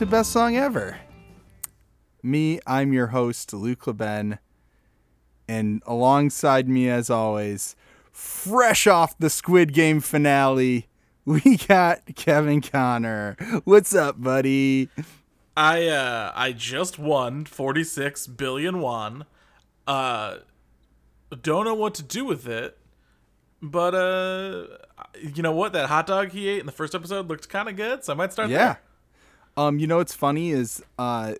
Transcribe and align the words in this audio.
to 0.00 0.06
Best 0.06 0.32
Song 0.32 0.56
Ever. 0.56 0.98
Me, 2.22 2.58
I'm 2.66 2.94
your 2.94 3.08
host, 3.08 3.52
Luke 3.52 3.86
Leben. 3.86 4.38
And 5.46 5.82
alongside 5.84 6.70
me, 6.70 6.88
as 6.88 7.10
always, 7.10 7.76
fresh 8.10 8.86
off 8.86 9.18
the 9.18 9.28
Squid 9.28 9.74
Game 9.74 10.00
finale, 10.00 10.88
we 11.26 11.58
got 11.58 12.00
Kevin 12.16 12.62
Connor. 12.62 13.36
What's 13.64 13.94
up, 13.94 14.18
buddy? 14.22 14.88
I 15.54 15.86
uh 15.88 16.32
I 16.34 16.52
just 16.52 16.98
won 16.98 17.44
46 17.44 18.26
billion 18.28 18.80
won. 18.80 19.26
Uh 19.86 20.36
don't 21.42 21.66
know 21.66 21.74
what 21.74 21.92
to 21.96 22.02
do 22.02 22.24
with 22.24 22.48
it. 22.48 22.78
But 23.60 23.94
uh 23.94 24.66
you 25.20 25.42
know 25.42 25.52
what? 25.52 25.74
That 25.74 25.90
hot 25.90 26.06
dog 26.06 26.30
he 26.30 26.48
ate 26.48 26.60
in 26.60 26.64
the 26.66 26.72
first 26.72 26.94
episode 26.94 27.28
looked 27.28 27.50
kind 27.50 27.68
of 27.68 27.76
good, 27.76 28.02
so 28.02 28.14
I 28.14 28.16
might 28.16 28.32
start 28.32 28.48
Yeah. 28.48 28.56
there. 28.56 28.80
Um, 29.56 29.78
you 29.78 29.86
know 29.86 29.98
what's 29.98 30.14
funny 30.14 30.50
is 30.50 30.82
uh 30.98 31.34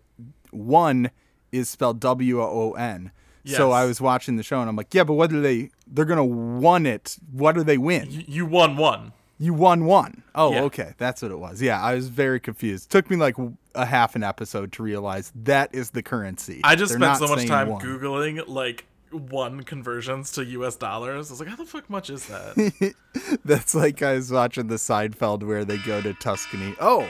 one 0.51 1.11
is 1.53 1.69
spelled 1.69 2.01
W 2.01 2.41
O 2.43 2.73
N. 2.73 3.11
So 3.47 3.73
I 3.73 3.85
was 3.85 4.01
watching 4.01 4.37
the 4.37 4.43
show 4.45 4.61
and 4.61 4.69
I'm 4.69 4.77
like, 4.77 4.95
yeah, 4.95 5.03
but 5.03 5.15
what 5.15 5.31
do 5.31 5.41
they 5.41 5.71
they're 5.87 6.05
gonna 6.05 6.25
won 6.25 6.87
it. 6.87 7.17
What 7.33 7.55
do 7.57 7.65
they 7.65 7.79
win? 7.79 8.09
Y- 8.09 8.25
You 8.29 8.47
won 8.47 8.77
one. 8.77 9.13
You 9.39 9.55
won 9.55 9.87
one. 9.87 10.23
Oh, 10.35 10.53
Yeah. 10.53 10.63
okay. 10.65 10.93
That's 10.99 11.23
what 11.23 11.31
it 11.33 11.39
was. 11.39 11.61
Yeah, 11.63 11.81
I 11.83 11.95
was 11.95 12.09
very 12.09 12.39
confused. 12.39 12.91
Took 12.91 13.09
me 13.11 13.17
like 13.17 13.35
a 13.75 13.87
half 13.87 14.15
an 14.15 14.23
episode 14.23 14.71
to 14.73 14.83
realize 14.83 15.33
that 15.35 15.75
is 15.75 15.91
the 15.91 16.03
currency. 16.03 16.61
I 16.63 16.77
just 16.77 16.91
They're 16.93 16.99
spent 17.15 17.19
so 17.19 17.35
much 17.35 17.47
time 17.47 17.69
one. 17.71 17.81
googling 17.81 18.47
like 18.47 18.85
one 19.11 19.63
conversions 19.63 20.31
to 20.33 20.45
US 20.45 20.77
dollars. 20.77 21.31
I 21.31 21.33
was 21.33 21.41
like, 21.41 21.49
how 21.49 21.57
the 21.57 21.65
fuck 21.65 21.89
much 21.91 22.11
is 22.11 22.27
that? 22.27 22.95
That's 23.45 23.75
like 23.75 24.03
I 24.03 24.13
was 24.15 24.31
watching 24.31 24.69
the 24.69 24.77
Seinfeld 24.77 25.43
where 25.43 25.65
they 25.65 25.79
go 25.79 26.01
to 26.03 26.13
Tuscany. 26.15 26.77
Oh, 26.81 27.09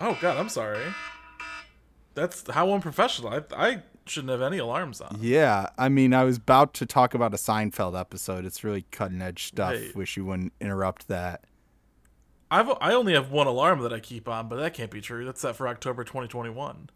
oh 0.00 0.16
god, 0.20 0.36
I'm 0.36 0.48
sorry. 0.48 0.82
That's 2.14 2.48
how 2.50 2.72
unprofessional. 2.72 3.32
I 3.32 3.42
I 3.56 3.82
shouldn't 4.06 4.30
have 4.30 4.42
any 4.42 4.58
alarms 4.58 5.00
on. 5.00 5.18
yeah. 5.20 5.68
I 5.78 5.88
mean, 5.88 6.12
I 6.12 6.24
was 6.24 6.36
about 6.38 6.74
to 6.74 6.86
talk 6.86 7.14
about 7.14 7.32
a 7.32 7.36
Seinfeld 7.36 7.98
episode. 7.98 8.44
It's 8.44 8.64
really 8.64 8.84
cutting 8.90 9.22
edge 9.22 9.46
stuff. 9.46 9.76
Wish 9.94 10.16
you 10.16 10.24
wouldn't 10.24 10.52
interrupt 10.60 11.08
that. 11.08 11.44
I've 12.50 12.68
I 12.80 12.92
only 12.92 13.12
have 13.12 13.30
one 13.30 13.46
alarm 13.46 13.80
that 13.82 13.92
I 13.92 14.00
keep 14.00 14.28
on, 14.28 14.48
but 14.48 14.56
that 14.56 14.74
can't 14.74 14.90
be 14.90 15.00
true. 15.00 15.24
That's 15.24 15.40
set 15.40 15.54
for 15.54 15.68
October 15.68 16.02
2021. 16.02 16.90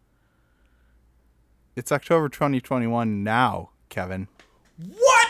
It's 1.77 1.91
October 1.91 2.29
2021 2.29 3.23
now, 3.23 3.69
Kevin. 3.89 4.27
What? 4.77 5.27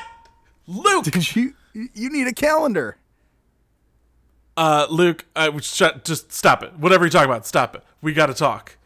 Luke. 0.67 1.06
Did 1.06 1.36
you? 1.36 1.54
You 1.73 2.10
need 2.10 2.26
a 2.28 2.34
calendar. 2.34 2.98
Uh, 4.58 4.88
Luke, 4.89 5.25
uh, 5.36 5.58
shut, 5.59 6.06
just 6.06 6.31
stop 6.31 6.64
it. 6.64 6.78
Whatever 6.78 7.03
you're 7.06 7.09
talking 7.09 7.30
about, 7.30 7.45
stop 7.45 7.75
it. 7.75 7.84
We 8.02 8.14
got 8.14 8.28
to 8.28 8.34
talk. 8.34 8.78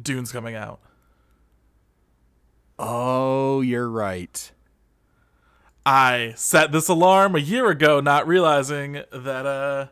Dune's 0.00 0.32
coming 0.32 0.54
out. 0.54 0.80
Oh, 2.78 3.60
you're 3.60 3.88
right. 3.88 4.50
I 5.84 6.34
set 6.36 6.70
this 6.70 6.88
alarm 6.88 7.34
a 7.34 7.38
year 7.40 7.68
ago, 7.70 8.00
not 8.00 8.26
realizing 8.28 8.92
that 9.10 9.46
uh 9.46 9.86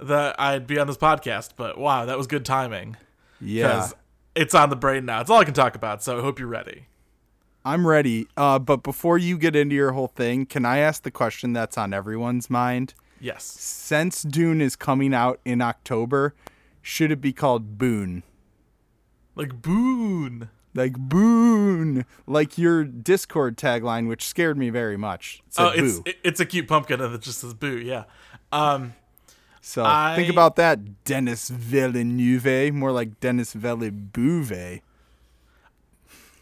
that 0.00 0.40
I'd 0.40 0.66
be 0.66 0.78
on 0.78 0.86
this 0.86 0.96
podcast. 0.96 1.50
But 1.56 1.76
wow, 1.78 2.04
that 2.06 2.16
was 2.16 2.26
good 2.26 2.44
timing 2.44 2.96
Yeah. 3.40 3.66
because 3.68 3.94
it's 4.34 4.54
on 4.54 4.70
the 4.70 4.76
brain 4.76 5.04
now. 5.04 5.20
It's 5.20 5.30
all 5.30 5.40
I 5.40 5.44
can 5.44 5.54
talk 5.54 5.74
about. 5.74 6.02
So 6.02 6.18
I 6.18 6.22
hope 6.22 6.38
you're 6.38 6.48
ready. 6.48 6.86
I'm 7.64 7.86
ready. 7.86 8.26
Uh, 8.36 8.58
but 8.58 8.82
before 8.82 9.16
you 9.18 9.38
get 9.38 9.56
into 9.56 9.74
your 9.74 9.92
whole 9.92 10.08
thing, 10.08 10.46
can 10.46 10.64
I 10.64 10.78
ask 10.78 11.02
the 11.02 11.10
question 11.10 11.52
that's 11.52 11.78
on 11.78 11.92
everyone's 11.94 12.48
mind? 12.50 12.94
Yes. 13.24 13.44
Since 13.44 14.22
Dune 14.22 14.60
is 14.60 14.76
coming 14.76 15.14
out 15.14 15.40
in 15.46 15.62
October, 15.62 16.34
should 16.82 17.10
it 17.10 17.22
be 17.22 17.32
called 17.32 17.78
Boone? 17.78 18.22
Like 19.34 19.62
Boone. 19.62 20.50
Like 20.74 20.98
Boone, 20.98 22.04
like 22.26 22.58
your 22.58 22.82
Discord 22.84 23.56
tagline, 23.56 24.08
which 24.08 24.26
scared 24.26 24.58
me 24.58 24.70
very 24.70 24.96
much. 24.96 25.40
It 25.46 25.54
Oh, 25.56 25.68
it's 25.74 26.00
it- 26.04 26.18
it's 26.24 26.40
a 26.40 26.44
cute 26.44 26.66
pumpkin 26.68 27.00
and 27.00 27.14
it 27.14 27.20
just 27.22 27.38
says 27.38 27.54
boo. 27.54 27.78
Yeah. 27.78 28.04
Um. 28.52 28.94
so 29.60 29.84
I- 29.84 30.16
think 30.16 30.28
about 30.30 30.56
that, 30.56 31.04
Dennis 31.04 31.48
Villeneuve, 31.48 32.74
more 32.74 32.90
like 32.92 33.20
Dennis 33.20 33.52
Villeneuve. 33.54 34.80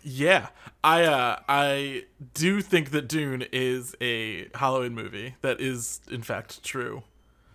Yeah, 0.03 0.49
I 0.83 1.05
uh, 1.05 1.41
I 1.49 2.05
do 2.35 2.61
think 2.61 2.91
that 2.91 3.09
Dune 3.09 3.45
is 3.53 3.95
a 4.01 4.49
Halloween 4.57 4.95
movie. 4.95 5.37
That 5.41 5.61
is 5.61 6.01
in 6.11 6.23
fact 6.23 6.63
true. 6.63 7.05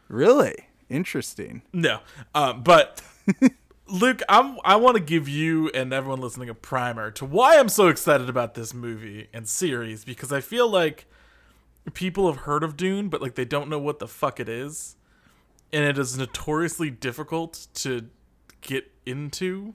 Really 0.07 0.55
interesting. 0.89 1.63
No, 1.73 1.99
um, 2.33 2.63
but 2.63 3.01
Luke, 3.87 4.21
I'm 4.29 4.57
I 4.63 4.77
want 4.77 4.95
to 4.95 5.03
give 5.03 5.27
you 5.27 5.69
and 5.69 5.91
everyone 5.93 6.21
listening 6.21 6.49
a 6.49 6.53
primer 6.53 7.11
to 7.11 7.25
why 7.25 7.57
I'm 7.57 7.69
so 7.69 7.87
excited 7.87 8.29
about 8.29 8.53
this 8.53 8.73
movie 8.73 9.27
and 9.33 9.47
series 9.47 10.05
because 10.05 10.31
I 10.31 10.41
feel 10.41 10.69
like 10.69 11.05
people 11.93 12.31
have 12.31 12.43
heard 12.43 12.63
of 12.63 12.77
Dune, 12.77 13.09
but 13.09 13.21
like 13.21 13.35
they 13.35 13.45
don't 13.45 13.69
know 13.69 13.79
what 13.79 13.99
the 13.99 14.07
fuck 14.07 14.39
it 14.39 14.49
is, 14.49 14.95
and 15.73 15.83
it 15.83 15.97
is 15.97 16.17
notoriously 16.17 16.89
difficult 16.89 17.67
to 17.75 18.07
get 18.61 18.91
into. 19.05 19.73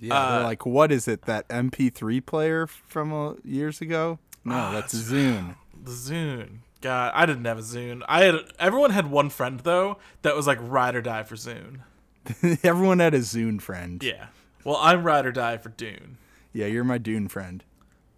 Yeah, 0.00 0.14
Uh, 0.18 0.34
they're 0.36 0.44
like, 0.44 0.66
what 0.66 0.90
is 0.90 1.06
it? 1.06 1.22
That 1.22 1.46
MP3 1.48 2.24
player 2.24 2.66
from 2.66 3.12
uh, 3.12 3.34
years 3.44 3.80
ago? 3.80 4.18
No, 4.44 4.54
Ah, 4.54 4.72
that's 4.72 4.94
Zune. 4.94 5.56
The 5.84 5.90
Zune. 5.92 6.58
God, 6.82 7.12
I 7.14 7.24
didn't 7.26 7.44
have 7.46 7.58
a 7.58 7.62
Zune. 7.62 8.02
I 8.08 8.24
had 8.24 8.34
everyone 8.58 8.90
had 8.90 9.10
one 9.10 9.28
friend 9.30 9.60
though 9.60 9.98
that 10.22 10.34
was 10.36 10.46
like 10.46 10.58
ride 10.60 10.94
or 10.94 11.02
die 11.02 11.22
for 11.22 11.36
Zune. 11.36 11.80
Everyone 12.64 12.98
had 13.00 13.14
a 13.14 13.20
Zune 13.20 13.60
friend. 13.60 14.02
Yeah. 14.02 14.26
Well, 14.64 14.76
I'm 14.76 15.02
ride 15.04 15.24
or 15.26 15.32
die 15.32 15.56
for 15.58 15.70
Dune. 15.70 16.16
Yeah, 16.52 16.66
you're 16.66 16.84
my 16.84 16.98
Dune 16.98 17.28
friend. 17.28 17.64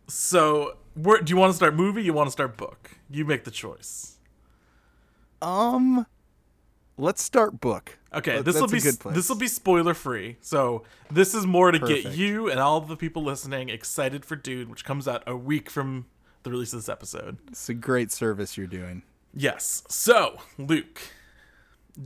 So, 0.08 0.76
where, 0.94 1.20
do 1.20 1.30
you 1.30 1.36
want 1.36 1.50
to 1.52 1.56
start 1.56 1.74
movie? 1.74 2.02
You 2.02 2.12
want 2.12 2.26
to 2.28 2.32
start 2.32 2.56
book? 2.56 2.90
You 3.10 3.24
make 3.24 3.44
the 3.44 3.50
choice. 3.52 4.16
Um, 5.40 6.06
let's 6.96 7.22
start 7.22 7.60
book. 7.60 7.98
Okay, 8.14 8.36
That- 8.36 8.44
this 8.44 8.60
will 8.60 8.68
be 8.68 8.78
a 8.78 8.80
good 8.82 9.00
place. 9.00 9.14
this 9.16 9.28
will 9.28 9.36
be 9.36 9.48
spoiler 9.48 9.94
free. 9.94 10.36
So 10.40 10.82
this 11.10 11.34
is 11.34 11.46
more 11.46 11.70
to 11.70 11.78
get 11.78 12.04
you 12.16 12.50
and 12.50 12.60
all 12.60 12.80
the 12.80 12.96
people 12.96 13.22
listening 13.24 13.68
excited 13.70 14.24
for 14.24 14.36
Dune, 14.36 14.68
which 14.70 14.84
comes 14.84 15.08
out 15.08 15.22
a 15.26 15.36
week 15.36 15.70
from 15.70 16.06
the 16.42 16.50
release 16.50 16.72
of 16.72 16.80
this 16.80 16.88
episode. 16.88 17.38
It's 17.48 17.68
a 17.68 17.74
great 17.74 18.10
service 18.12 18.56
you're 18.56 18.66
doing. 18.66 19.02
Yes. 19.34 19.82
So, 19.88 20.38
Luke, 20.58 21.00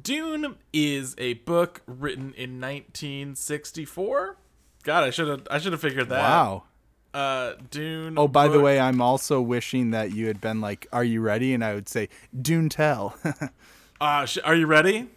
Dune 0.02 0.56
is 0.72 1.14
a 1.18 1.34
book 1.34 1.82
written 1.86 2.32
in 2.34 2.60
1964. 2.60 4.36
God, 4.84 5.04
I 5.04 5.10
should 5.10 5.28
have 5.28 5.46
I 5.50 5.58
should 5.58 5.72
have 5.72 5.80
figured 5.80 6.08
that. 6.10 6.20
Wow. 6.22 6.62
Uh, 7.12 7.54
Dune. 7.70 8.18
Oh, 8.18 8.28
by 8.28 8.46
the 8.46 8.60
way, 8.60 8.78
I'm 8.78 9.00
also 9.00 9.40
wishing 9.40 9.90
that 9.92 10.12
you 10.12 10.26
had 10.26 10.40
been 10.40 10.60
like, 10.60 10.86
"Are 10.92 11.02
you 11.04 11.20
ready?" 11.22 11.54
And 11.54 11.64
I 11.64 11.74
would 11.74 11.88
say, 11.88 12.08
"Dune 12.40 12.68
tell, 12.68 13.16
uh, 14.00 14.26
sh- 14.26 14.38
are 14.44 14.54
you 14.54 14.66
ready? 14.66 15.08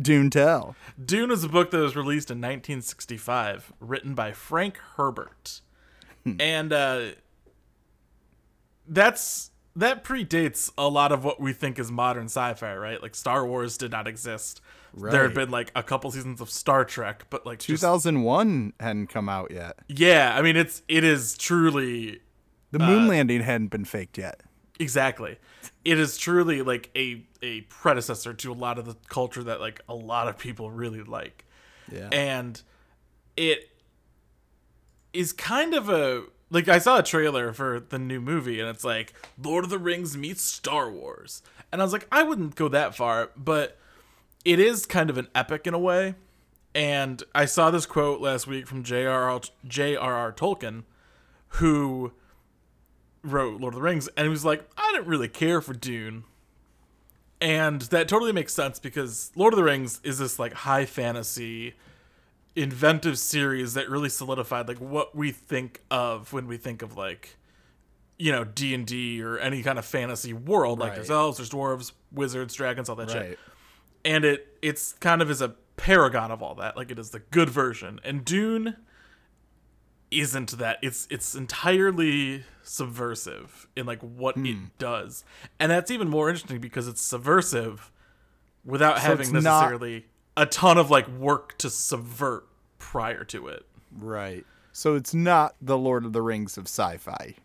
Dune 0.00 0.30
tell." 0.30 0.76
Dune 1.02 1.30
is 1.30 1.44
a 1.44 1.48
book 1.48 1.70
that 1.70 1.78
was 1.78 1.94
released 1.96 2.30
in 2.30 2.38
1965, 2.38 3.72
written 3.80 4.14
by 4.14 4.32
Frank 4.32 4.78
Herbert, 4.96 5.60
and 6.38 6.72
uh, 6.72 7.06
that's 8.86 9.50
that 9.76 10.04
predates 10.04 10.70
a 10.78 10.88
lot 10.88 11.10
of 11.10 11.24
what 11.24 11.40
we 11.40 11.52
think 11.52 11.78
is 11.78 11.90
modern 11.90 12.26
sci-fi, 12.26 12.76
right? 12.76 13.02
Like 13.02 13.14
Star 13.14 13.44
Wars 13.46 13.76
did 13.76 13.90
not 13.90 14.06
exist. 14.06 14.60
There 14.96 15.24
had 15.24 15.34
been 15.34 15.50
like 15.50 15.72
a 15.74 15.82
couple 15.82 16.12
seasons 16.12 16.40
of 16.40 16.48
Star 16.48 16.84
Trek, 16.84 17.26
but 17.28 17.44
like 17.44 17.58
just, 17.58 17.80
2001 17.82 18.74
hadn't 18.78 19.08
come 19.08 19.28
out 19.28 19.50
yet. 19.50 19.78
yeah, 19.88 20.34
I 20.36 20.42
mean 20.42 20.56
it's 20.56 20.82
it 20.88 21.02
is 21.02 21.36
truly 21.36 22.20
The 22.70 22.80
Uh, 22.82 22.86
moon 22.86 23.08
landing 23.08 23.40
hadn't 23.42 23.68
been 23.68 23.84
faked 23.84 24.18
yet. 24.18 24.42
Exactly. 24.78 25.38
It 25.84 25.98
is 25.98 26.16
truly 26.16 26.62
like 26.62 26.90
a 26.96 27.24
a 27.42 27.62
predecessor 27.62 28.34
to 28.34 28.52
a 28.52 28.54
lot 28.54 28.78
of 28.78 28.86
the 28.86 28.96
culture 29.08 29.42
that 29.44 29.60
like 29.60 29.80
a 29.88 29.94
lot 29.94 30.28
of 30.28 30.38
people 30.38 30.70
really 30.70 31.02
like. 31.02 31.44
Yeah. 31.92 32.08
and 32.12 32.62
it 33.36 33.68
is 35.12 35.32
kind 35.34 35.74
of 35.74 35.88
a 35.90 36.24
like 36.50 36.68
I 36.68 36.78
saw 36.78 36.98
a 36.98 37.02
trailer 37.02 37.52
for 37.52 37.80
the 37.80 37.98
new 37.98 38.20
movie 38.20 38.58
and 38.60 38.68
it's 38.68 38.84
like 38.84 39.12
Lord 39.42 39.64
of 39.64 39.70
the 39.70 39.78
Rings 39.78 40.16
meets 40.16 40.42
Star 40.42 40.90
Wars. 40.90 41.42
And 41.70 41.82
I 41.82 41.84
was 41.84 41.92
like 41.92 42.06
I 42.10 42.22
wouldn't 42.22 42.54
go 42.54 42.68
that 42.68 42.94
far, 42.94 43.30
but 43.36 43.76
it 44.44 44.58
is 44.58 44.86
kind 44.86 45.10
of 45.10 45.18
an 45.18 45.28
epic 45.34 45.66
in 45.66 45.74
a 45.74 45.78
way. 45.78 46.14
And 46.74 47.22
I 47.34 47.44
saw 47.44 47.70
this 47.70 47.86
quote 47.86 48.20
last 48.20 48.46
week 48.46 48.66
from 48.66 48.82
J.R.R. 48.82 49.40
J.R.R. 49.66 50.32
Tolkien 50.32 50.82
who 51.48 52.12
wrote 53.24 53.60
Lord 53.60 53.74
of 53.74 53.80
the 53.80 53.82
Rings 53.82 54.08
and 54.16 54.24
he 54.24 54.28
was 54.28 54.44
like 54.44 54.68
I 54.76 54.92
didn't 54.92 55.08
really 55.08 55.28
care 55.28 55.60
for 55.60 55.72
Dune. 55.74 56.24
And 57.40 57.82
that 57.82 58.08
totally 58.08 58.32
makes 58.32 58.54
sense 58.54 58.78
because 58.78 59.32
Lord 59.34 59.52
of 59.52 59.56
the 59.56 59.64
Rings 59.64 60.00
is 60.04 60.18
this 60.18 60.38
like 60.38 60.52
high 60.52 60.84
fantasy 60.86 61.74
inventive 62.56 63.18
series 63.18 63.74
that 63.74 63.90
really 63.90 64.08
solidified 64.08 64.68
like 64.68 64.78
what 64.78 65.14
we 65.16 65.32
think 65.32 65.82
of 65.90 66.32
when 66.32 66.46
we 66.46 66.56
think 66.56 66.82
of 66.82 66.96
like 66.96 67.36
you 68.16 68.30
know 68.30 68.44
D&D 68.44 69.20
or 69.22 69.38
any 69.38 69.60
kind 69.62 69.76
of 69.78 69.84
fantasy 69.84 70.32
world 70.32 70.78
like 70.78 70.90
Right. 70.90 70.96
there's 70.96 71.10
elves, 71.10 71.38
there's 71.38 71.50
dwarves, 71.50 71.90
wizards, 72.12 72.54
dragons, 72.54 72.88
all 72.88 72.94
that 72.96 73.10
shit 73.10 73.38
and 74.04 74.24
it 74.24 74.56
it's 74.62 74.92
kind 74.94 75.20
of 75.22 75.30
is 75.30 75.40
a 75.42 75.54
paragon 75.76 76.30
of 76.30 76.42
all 76.42 76.54
that. 76.56 76.76
Like 76.76 76.90
it 76.92 76.98
is 76.98 77.10
the 77.10 77.18
good 77.18 77.50
version. 77.50 78.00
And 78.04 78.24
Dune 78.24 78.76
isn't 80.20 80.58
that. 80.58 80.78
It's 80.82 81.06
it's 81.10 81.34
entirely 81.34 82.44
subversive 82.62 83.66
in 83.76 83.86
like 83.86 84.00
what 84.00 84.34
Hmm. 84.36 84.46
it 84.46 84.56
does. 84.78 85.24
And 85.58 85.70
that's 85.70 85.90
even 85.90 86.08
more 86.08 86.28
interesting 86.28 86.60
because 86.60 86.88
it's 86.88 87.00
subversive 87.02 87.90
without 88.64 88.96
So 88.96 89.02
having 89.02 89.20
it's 89.20 89.32
not- 89.32 89.42
necessarily 89.42 90.06
a 90.36 90.46
ton 90.46 90.78
of 90.78 90.90
like 90.90 91.06
work 91.08 91.56
to 91.58 91.70
subvert 91.70 92.46
prior 92.78 93.24
to 93.24 93.48
it. 93.48 93.66
Right. 93.96 94.44
So 94.72 94.96
it's 94.96 95.14
not 95.14 95.54
the 95.62 95.78
Lord 95.78 96.04
of 96.04 96.12
the 96.12 96.22
Rings 96.22 96.58
of 96.58 96.64
sci-fi. 96.64 97.36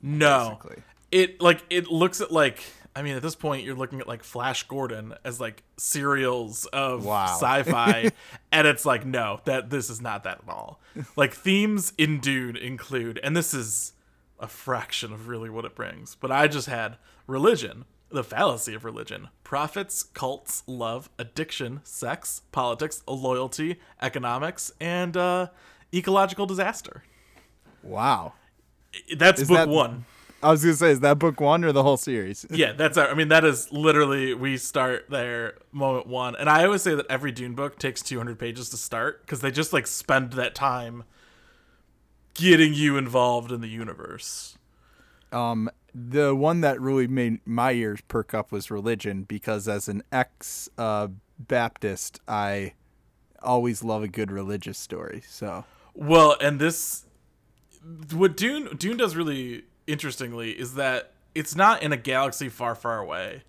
No. 0.00 0.58
Basically. 0.62 0.82
It 1.10 1.40
like 1.40 1.62
it 1.70 1.88
looks 1.88 2.20
at 2.20 2.30
like 2.30 2.62
I 2.98 3.02
mean 3.02 3.14
at 3.14 3.22
this 3.22 3.36
point 3.36 3.64
you're 3.64 3.76
looking 3.76 4.00
at 4.00 4.08
like 4.08 4.24
Flash 4.24 4.64
Gordon 4.66 5.14
as 5.24 5.40
like 5.40 5.62
serials 5.76 6.66
of 6.66 7.04
Wow. 7.04 7.26
sci-fi 7.40 8.10
and 8.50 8.66
it's 8.66 8.84
like 8.84 9.06
no 9.06 9.40
that 9.44 9.70
this 9.70 9.88
is 9.88 10.00
not 10.00 10.24
that 10.24 10.40
at 10.46 10.52
all. 10.52 10.80
Like 11.14 11.32
themes 11.32 11.92
in 11.96 12.18
Dune 12.18 12.56
include 12.56 13.20
and 13.22 13.36
this 13.36 13.54
is 13.54 13.92
a 14.40 14.48
fraction 14.48 15.12
of 15.12 15.28
really 15.28 15.48
what 15.48 15.64
it 15.64 15.76
brings. 15.76 16.16
But 16.16 16.32
I 16.32 16.48
just 16.48 16.66
had 16.66 16.96
religion, 17.28 17.84
the 18.08 18.24
fallacy 18.24 18.74
of 18.74 18.84
religion, 18.84 19.28
prophets, 19.44 20.02
cults, 20.02 20.64
love, 20.66 21.08
addiction, 21.20 21.80
sex, 21.84 22.42
politics, 22.50 23.02
loyalty, 23.06 23.78
economics 24.02 24.72
and 24.80 25.16
uh 25.16 25.46
ecological 25.94 26.46
disaster. 26.46 27.04
Wow. 27.84 28.32
That's 29.16 29.40
Is 29.42 29.46
book 29.48 29.56
that- 29.58 29.68
1. 29.68 30.04
I 30.42 30.50
was 30.50 30.62
gonna 30.62 30.76
say, 30.76 30.90
is 30.90 31.00
that 31.00 31.18
book 31.18 31.40
one 31.40 31.64
or 31.64 31.72
the 31.72 31.82
whole 31.82 31.96
series? 31.96 32.46
yeah, 32.50 32.72
that's 32.72 32.96
our. 32.96 33.08
I 33.08 33.14
mean, 33.14 33.28
that 33.28 33.44
is 33.44 33.72
literally 33.72 34.34
we 34.34 34.56
start 34.56 35.06
there 35.10 35.54
moment 35.72 36.06
one, 36.06 36.36
and 36.36 36.48
I 36.48 36.64
always 36.64 36.82
say 36.82 36.94
that 36.94 37.06
every 37.10 37.32
Dune 37.32 37.54
book 37.54 37.78
takes 37.78 38.02
200 38.02 38.38
pages 38.38 38.70
to 38.70 38.76
start 38.76 39.22
because 39.22 39.40
they 39.40 39.50
just 39.50 39.72
like 39.72 39.86
spend 39.86 40.34
that 40.34 40.54
time 40.54 41.04
getting 42.34 42.72
you 42.72 42.96
involved 42.96 43.50
in 43.50 43.60
the 43.60 43.68
universe. 43.68 44.56
Um, 45.32 45.68
the 45.92 46.34
one 46.34 46.60
that 46.60 46.80
really 46.80 47.08
made 47.08 47.40
my 47.44 47.72
ears 47.72 48.00
perk 48.06 48.32
up 48.32 48.52
was 48.52 48.70
religion 48.70 49.24
because 49.24 49.66
as 49.66 49.88
an 49.88 50.02
ex 50.12 50.68
uh, 50.78 51.08
Baptist, 51.38 52.20
I 52.28 52.74
always 53.42 53.82
love 53.82 54.02
a 54.04 54.08
good 54.08 54.30
religious 54.30 54.78
story. 54.78 55.22
So 55.28 55.64
Well, 55.94 56.36
and 56.40 56.60
this, 56.60 57.06
what 58.12 58.36
Dune 58.36 58.76
Dune 58.76 58.96
does 58.96 59.16
really 59.16 59.64
interestingly 59.88 60.52
is 60.52 60.74
that 60.74 61.12
it's 61.34 61.56
not 61.56 61.82
in 61.82 61.92
a 61.92 61.96
galaxy 61.96 62.48
far, 62.48 62.74
far 62.74 62.98
away. 62.98 63.42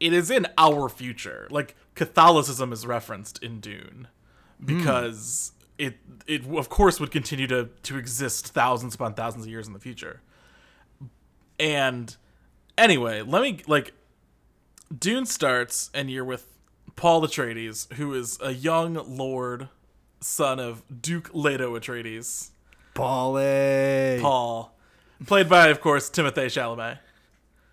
It 0.00 0.12
is 0.12 0.30
in 0.30 0.46
our 0.56 0.88
future. 0.88 1.46
Like 1.50 1.76
Catholicism 1.94 2.72
is 2.72 2.86
referenced 2.86 3.42
in 3.42 3.60
Dune 3.60 4.08
because 4.64 5.52
it 5.78 5.98
it 6.26 6.44
of 6.46 6.68
course 6.68 7.00
would 7.00 7.10
continue 7.10 7.46
to 7.46 7.68
to 7.82 7.98
exist 7.98 8.48
thousands 8.48 8.94
upon 8.94 9.14
thousands 9.14 9.44
of 9.44 9.50
years 9.50 9.66
in 9.66 9.72
the 9.72 9.78
future. 9.78 10.20
And 11.58 12.16
anyway, 12.78 13.22
let 13.22 13.42
me 13.42 13.60
like 13.66 13.92
Dune 14.96 15.26
starts 15.26 15.90
and 15.92 16.10
you're 16.10 16.24
with 16.24 16.46
Paul 16.96 17.22
Atreides, 17.22 17.92
who 17.94 18.14
is 18.14 18.38
a 18.42 18.52
young 18.52 18.94
lord, 19.16 19.68
son 20.20 20.58
of 20.58 20.82
Duke 21.00 21.30
Leto 21.32 21.78
Atreides. 21.78 22.50
Paulie, 22.94 24.20
Paul, 24.20 24.76
played 25.26 25.48
by, 25.48 25.68
of 25.68 25.80
course, 25.80 26.08
Timothée 26.10 26.46
Chalamet. 26.46 26.98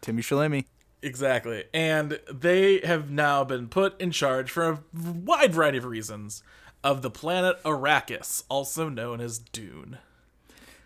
Timmy 0.01 0.21
Shalimi. 0.21 0.65
Exactly. 1.01 1.65
And 1.73 2.19
they 2.31 2.79
have 2.79 3.09
now 3.11 3.44
been 3.44 3.67
put 3.67 3.99
in 4.01 4.11
charge 4.11 4.49
for 4.51 4.69
a 4.69 4.79
wide 4.94 5.53
variety 5.53 5.77
of 5.77 5.85
reasons 5.85 6.44
of 6.83 7.01
the 7.01 7.09
planet 7.11 7.61
Arrakis, 7.63 8.44
also 8.49 8.89
known 8.89 9.21
as 9.21 9.38
Dune. 9.39 9.97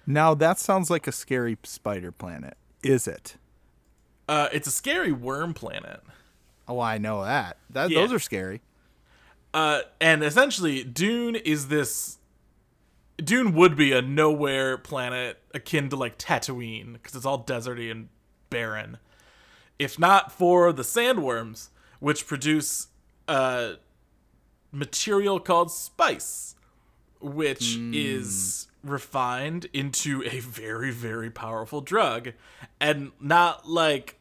Now 0.05 0.33
that 0.33 0.59
sounds 0.59 0.89
like 0.89 1.07
a 1.07 1.11
scary 1.11 1.57
spider 1.63 2.11
planet. 2.11 2.57
Is 2.83 3.07
it? 3.07 3.37
Uh, 4.27 4.49
it's 4.51 4.67
a 4.67 4.71
scary 4.71 5.11
worm 5.11 5.53
planet. 5.53 6.01
Oh, 6.67 6.79
I 6.79 6.97
know 6.97 7.23
that. 7.23 7.57
That 7.69 7.89
Yeah. 7.89 8.01
those 8.01 8.13
are 8.13 8.19
scary. 8.19 8.61
Uh, 9.53 9.81
and 9.99 10.23
essentially, 10.23 10.83
Dune 10.83 11.35
is 11.35 11.67
this. 11.67 12.17
Dune 13.23 13.53
would 13.53 13.75
be 13.75 13.91
a 13.91 14.01
nowhere 14.01 14.77
planet 14.77 15.39
akin 15.53 15.89
to 15.89 15.95
like 15.95 16.17
Tatooine 16.17 16.93
because 16.93 17.15
it's 17.15 17.25
all 17.25 17.43
deserty 17.43 17.91
and 17.91 18.09
barren. 18.49 18.97
If 19.79 19.97
not 19.97 20.31
for 20.31 20.71
the 20.71 20.83
sandworms, 20.83 21.69
which 21.99 22.27
produce 22.27 22.87
a 23.27 23.75
material 24.71 25.39
called 25.39 25.71
spice, 25.71 26.55
which 27.19 27.75
hmm. 27.75 27.93
is 27.93 28.67
refined 28.83 29.67
into 29.73 30.23
a 30.23 30.39
very, 30.39 30.91
very 30.91 31.29
powerful 31.29 31.81
drug. 31.81 32.33
And 32.79 33.11
not 33.19 33.67
like 33.67 34.19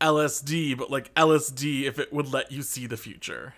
LSD, 0.00 0.76
but 0.76 0.90
like 0.90 1.12
LSD 1.14 1.84
if 1.84 1.98
it 1.98 2.12
would 2.12 2.32
let 2.32 2.52
you 2.52 2.62
see 2.62 2.86
the 2.86 2.96
future. 2.96 3.54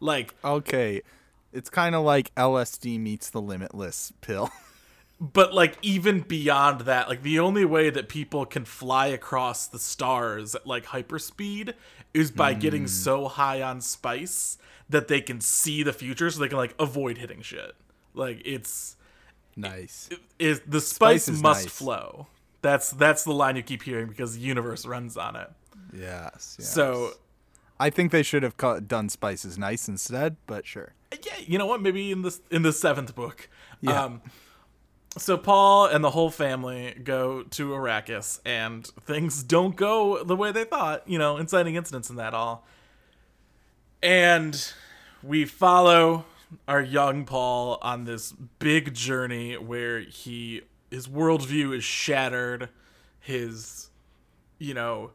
Like, 0.00 0.34
Okay, 0.44 1.02
it's 1.58 1.68
kind 1.68 1.94
of 1.94 2.04
like 2.04 2.34
LSD 2.36 2.98
meets 3.00 3.30
the 3.30 3.42
Limitless 3.42 4.12
pill. 4.20 4.50
but 5.20 5.52
like 5.52 5.76
even 5.82 6.20
beyond 6.20 6.82
that, 6.82 7.08
like 7.08 7.22
the 7.22 7.40
only 7.40 7.64
way 7.64 7.90
that 7.90 8.08
people 8.08 8.46
can 8.46 8.64
fly 8.64 9.08
across 9.08 9.66
the 9.66 9.78
stars 9.78 10.54
at 10.54 10.66
like 10.66 10.86
hyperspeed 10.86 11.74
is 12.14 12.30
by 12.30 12.54
getting 12.54 12.82
hmm. 12.82 12.86
so 12.86 13.28
high 13.28 13.60
on 13.60 13.80
spice 13.80 14.56
that 14.88 15.08
they 15.08 15.20
can 15.20 15.40
see 15.40 15.82
the 15.82 15.92
future 15.92 16.30
so 16.30 16.40
they 16.40 16.48
can 16.48 16.56
like 16.56 16.74
avoid 16.78 17.18
hitting 17.18 17.42
shit. 17.42 17.74
Like 18.14 18.40
it's 18.44 18.96
nice. 19.56 20.08
is 20.38 20.60
the 20.66 20.80
spice, 20.80 21.24
Spice 21.24 21.42
must 21.42 21.64
nice. 21.64 21.72
flow. 21.72 22.26
That's 22.62 22.90
that's 22.90 23.24
the 23.24 23.32
line 23.32 23.56
you 23.56 23.62
keep 23.62 23.82
hearing 23.82 24.06
because 24.06 24.36
the 24.36 24.40
universe 24.40 24.86
runs 24.86 25.16
on 25.16 25.36
it. 25.36 25.50
Yes, 25.92 26.56
yes. 26.58 26.72
So 26.72 27.12
I 27.80 27.90
think 27.90 28.10
they 28.10 28.22
should 28.22 28.42
have 28.42 28.56
done 28.88 29.08
spices 29.08 29.56
nice 29.58 29.88
instead, 29.88 30.36
but 30.46 30.66
sure. 30.66 30.94
yeah, 31.12 31.32
you 31.38 31.58
know 31.58 31.66
what? 31.66 31.80
Maybe 31.80 32.10
in 32.10 32.22
this 32.22 32.40
in 32.50 32.62
the 32.62 32.72
seventh 32.72 33.14
book. 33.14 33.48
Yeah. 33.80 34.04
Um, 34.04 34.22
so 35.16 35.36
Paul 35.36 35.86
and 35.86 36.02
the 36.02 36.10
whole 36.10 36.30
family 36.30 36.94
go 37.02 37.42
to 37.42 37.70
Arrakis, 37.70 38.40
and 38.44 38.86
things 38.86 39.42
don't 39.42 39.76
go 39.76 40.22
the 40.24 40.36
way 40.36 40.52
they 40.52 40.64
thought. 40.64 41.08
You 41.08 41.18
know, 41.18 41.36
inciting 41.36 41.76
incidents 41.76 42.10
and 42.10 42.18
that 42.18 42.34
all. 42.34 42.66
And 44.02 44.72
we 45.22 45.44
follow 45.44 46.24
our 46.66 46.82
young 46.82 47.24
Paul 47.24 47.78
on 47.82 48.04
this 48.04 48.32
big 48.32 48.94
journey 48.94 49.56
where 49.56 50.00
he 50.00 50.62
his 50.90 51.06
worldview 51.06 51.76
is 51.76 51.84
shattered, 51.84 52.68
his 53.20 53.90
you 54.58 54.74
know 54.74 55.12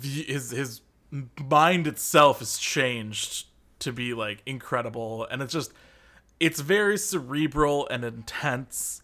his 0.00 0.50
his 0.50 0.80
mind 1.10 1.86
itself 1.86 2.42
is 2.42 2.58
changed 2.58 3.46
to 3.78 3.92
be 3.92 4.14
like 4.14 4.42
incredible 4.46 5.26
and 5.30 5.42
it's 5.42 5.52
just 5.52 5.72
it's 6.40 6.60
very 6.60 6.96
cerebral 6.96 7.86
and 7.88 8.04
intense 8.04 9.02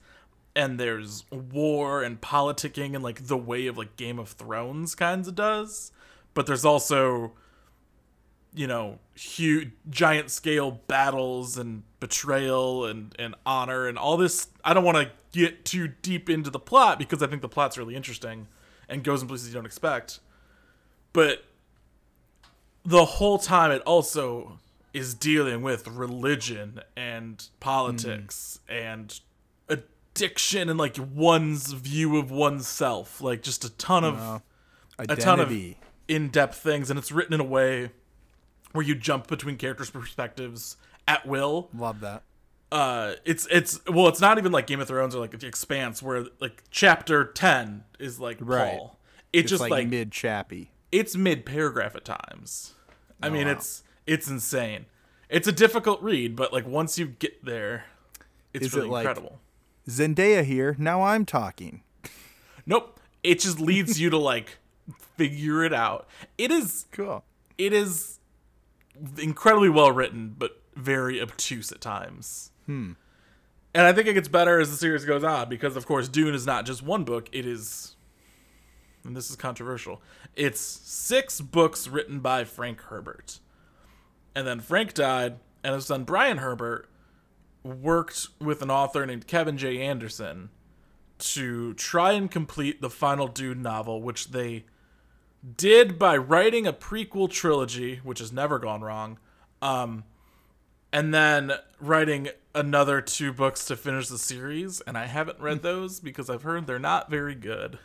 and 0.56 0.80
there's 0.80 1.24
war 1.30 2.02
and 2.02 2.20
politicking 2.20 2.94
and 2.94 3.02
like 3.02 3.26
the 3.26 3.36
way 3.36 3.66
of 3.66 3.78
like 3.78 3.96
Game 3.96 4.18
of 4.18 4.30
Thrones 4.30 4.94
kinds 4.94 5.28
of 5.28 5.34
does 5.34 5.92
but 6.34 6.46
there's 6.46 6.64
also 6.64 7.32
you 8.52 8.66
know 8.66 8.98
huge 9.14 9.70
giant 9.88 10.30
scale 10.30 10.70
battles 10.70 11.56
and 11.56 11.82
betrayal 12.00 12.84
and 12.84 13.14
and 13.18 13.34
honor 13.46 13.86
and 13.86 13.96
all 13.96 14.16
this 14.16 14.48
I 14.64 14.74
don't 14.74 14.84
want 14.84 14.96
to 14.96 15.10
get 15.32 15.64
too 15.64 15.88
deep 16.02 16.28
into 16.28 16.50
the 16.50 16.58
plot 16.58 16.98
because 16.98 17.22
I 17.22 17.26
think 17.26 17.42
the 17.42 17.48
plot's 17.48 17.78
really 17.78 17.94
interesting 17.94 18.48
and 18.88 19.04
goes 19.04 19.22
in 19.22 19.28
places 19.28 19.48
you 19.48 19.54
don't 19.54 19.66
expect 19.66 20.18
but 21.12 21.44
the 22.84 23.04
whole 23.04 23.38
time 23.38 23.70
it 23.70 23.82
also 23.82 24.58
is 24.92 25.14
dealing 25.14 25.62
with 25.62 25.86
religion 25.88 26.80
and 26.96 27.48
politics 27.60 28.58
and 28.68 29.20
addiction 29.68 30.68
and 30.68 30.78
like 30.78 30.96
one's 31.14 31.72
view 31.72 32.16
of 32.16 32.30
oneself 32.30 33.20
like 33.20 33.42
just 33.42 33.64
a 33.64 33.70
ton 33.76 34.04
of 34.04 34.18
Uh, 34.18 34.38
a 34.98 35.16
ton 35.16 35.38
of 35.40 35.52
in-depth 36.08 36.56
things 36.58 36.90
and 36.90 36.98
it's 36.98 37.12
written 37.12 37.32
in 37.32 37.40
a 37.40 37.44
way 37.44 37.90
where 38.72 38.84
you 38.84 38.94
jump 38.94 39.26
between 39.28 39.56
characters 39.56 39.90
perspectives 39.90 40.76
at 41.06 41.24
will 41.26 41.68
Love 41.72 42.00
that. 42.00 42.22
uh 42.72 43.14
it's 43.24 43.46
it's 43.50 43.80
well 43.86 44.08
it's 44.08 44.20
not 44.20 44.36
even 44.38 44.50
like 44.52 44.66
game 44.66 44.80
of 44.80 44.88
thrones 44.88 45.14
or 45.14 45.20
like 45.20 45.38
the 45.38 45.46
expanse 45.46 46.02
where 46.02 46.26
like 46.40 46.64
chapter 46.70 47.24
10 47.24 47.84
is 48.00 48.18
like 48.18 48.38
Right. 48.40 48.76
paul 48.78 48.98
it's, 49.32 49.44
It's 49.44 49.50
just 49.50 49.60
like, 49.60 49.70
like 49.70 49.88
mid 49.88 50.10
chappy. 50.10 50.72
It's 50.92 51.16
mid 51.16 51.44
paragraph 51.46 51.94
at 51.96 52.04
times. 52.04 52.74
I 53.22 53.28
mean, 53.30 53.46
wow. 53.46 53.52
it's 53.52 53.82
it's 54.06 54.28
insane. 54.28 54.86
It's 55.28 55.46
a 55.46 55.52
difficult 55.52 56.02
read, 56.02 56.34
but 56.36 56.52
like 56.52 56.66
once 56.66 56.98
you 56.98 57.06
get 57.06 57.44
there, 57.44 57.84
it's 58.52 58.66
Is 58.66 58.74
it 58.74 58.76
really 58.78 58.88
like- 58.90 59.06
incredible. 59.06 59.38
Zendaya 59.88 60.44
here. 60.44 60.76
Now 60.78 61.02
I'm 61.02 61.24
talking. 61.24 61.82
Nope, 62.66 63.00
it 63.22 63.40
just 63.40 63.58
leads 63.60 64.00
you 64.00 64.10
to 64.10 64.18
like 64.32 64.58
figure 65.16 65.64
it 65.64 65.72
out. 65.72 66.06
It 66.38 66.50
is 66.50 66.86
Cool. 66.92 67.24
it 67.58 67.72
is 67.72 68.18
incredibly 69.18 69.68
well 69.68 69.90
written, 69.92 70.34
but 70.38 70.60
very 70.76 71.20
obtuse 71.20 71.72
at 71.72 71.80
times. 71.80 72.50
Hmm. 72.66 72.92
And 73.74 73.86
I 73.86 73.92
think 73.92 74.08
it 74.08 74.14
gets 74.14 74.28
better 74.28 74.58
as 74.60 74.70
the 74.70 74.76
series 74.76 75.04
goes 75.04 75.22
on 75.24 75.48
because, 75.48 75.76
of 75.76 75.86
course, 75.86 76.08
Dune 76.08 76.34
is 76.34 76.44
not 76.46 76.66
just 76.66 76.82
one 76.82 77.04
book. 77.04 77.28
It 77.32 77.46
is, 77.46 77.94
and 79.04 79.16
this 79.16 79.30
is 79.30 79.36
controversial. 79.36 80.02
It's 80.36 80.60
six 80.60 81.40
books 81.40 81.88
written 81.88 82.20
by 82.20 82.44
Frank 82.44 82.80
Herbert, 82.82 83.40
and 84.34 84.46
then 84.46 84.60
Frank 84.60 84.94
died, 84.94 85.36
and 85.62 85.74
his 85.74 85.86
son 85.86 86.04
Brian 86.04 86.38
Herbert 86.38 86.88
worked 87.62 88.28
with 88.40 88.62
an 88.62 88.70
author 88.70 89.04
named 89.06 89.26
Kevin 89.26 89.58
J. 89.58 89.80
Anderson 89.80 90.50
to 91.18 91.74
try 91.74 92.12
and 92.12 92.30
complete 92.30 92.80
the 92.80 92.90
final 92.90 93.28
Dune 93.28 93.62
novel, 93.62 94.00
which 94.00 94.30
they 94.30 94.64
did 95.56 95.98
by 95.98 96.16
writing 96.16 96.66
a 96.66 96.72
prequel 96.72 97.30
trilogy, 97.30 98.00
which 98.02 98.18
has 98.18 98.32
never 98.32 98.58
gone 98.58 98.80
wrong, 98.82 99.18
um, 99.62 100.04
and 100.92 101.14
then 101.14 101.52
writing 101.78 102.28
another 102.54 103.00
two 103.00 103.32
books 103.32 103.64
to 103.66 103.76
finish 103.76 104.08
the 104.08 104.18
series. 104.18 104.80
And 104.82 104.98
I 104.98 105.06
haven't 105.06 105.40
read 105.40 105.62
those 105.62 106.00
because 106.00 106.28
I've 106.28 106.42
heard 106.42 106.66
they're 106.66 106.78
not 106.78 107.10
very 107.10 107.34
good. 107.34 107.78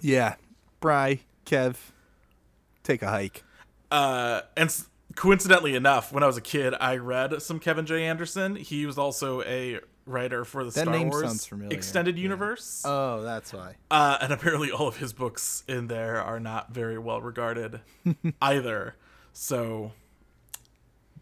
Yeah, 0.00 0.34
Bry, 0.80 1.20
Kev, 1.46 1.76
take 2.82 3.02
a 3.02 3.08
hike. 3.08 3.42
Uh, 3.90 4.42
and 4.56 4.68
s- 4.68 4.88
coincidentally 5.16 5.74
enough, 5.74 6.12
when 6.12 6.22
I 6.22 6.26
was 6.26 6.36
a 6.36 6.40
kid, 6.42 6.74
I 6.80 6.96
read 6.96 7.42
some 7.42 7.58
Kevin 7.58 7.86
J. 7.86 8.04
Anderson. 8.06 8.56
He 8.56 8.86
was 8.86 8.98
also 8.98 9.42
a 9.42 9.80
writer 10.06 10.44
for 10.44 10.64
the 10.64 10.70
That 10.70 10.82
Star 10.86 11.04
Wars 11.04 11.48
extended 11.70 12.16
Yeah. 12.16 12.22
universe. 12.22 12.82
Oh, 12.84 13.22
that's 13.22 13.52
why. 13.52 13.74
Uh, 13.90 14.18
and 14.20 14.32
apparently, 14.32 14.70
all 14.70 14.88
of 14.88 14.96
his 14.98 15.12
books 15.12 15.64
in 15.68 15.88
there 15.88 16.20
are 16.22 16.40
not 16.40 16.72
very 16.72 16.98
well 16.98 17.20
regarded 17.20 17.80
either. 18.42 18.94
So, 19.32 19.92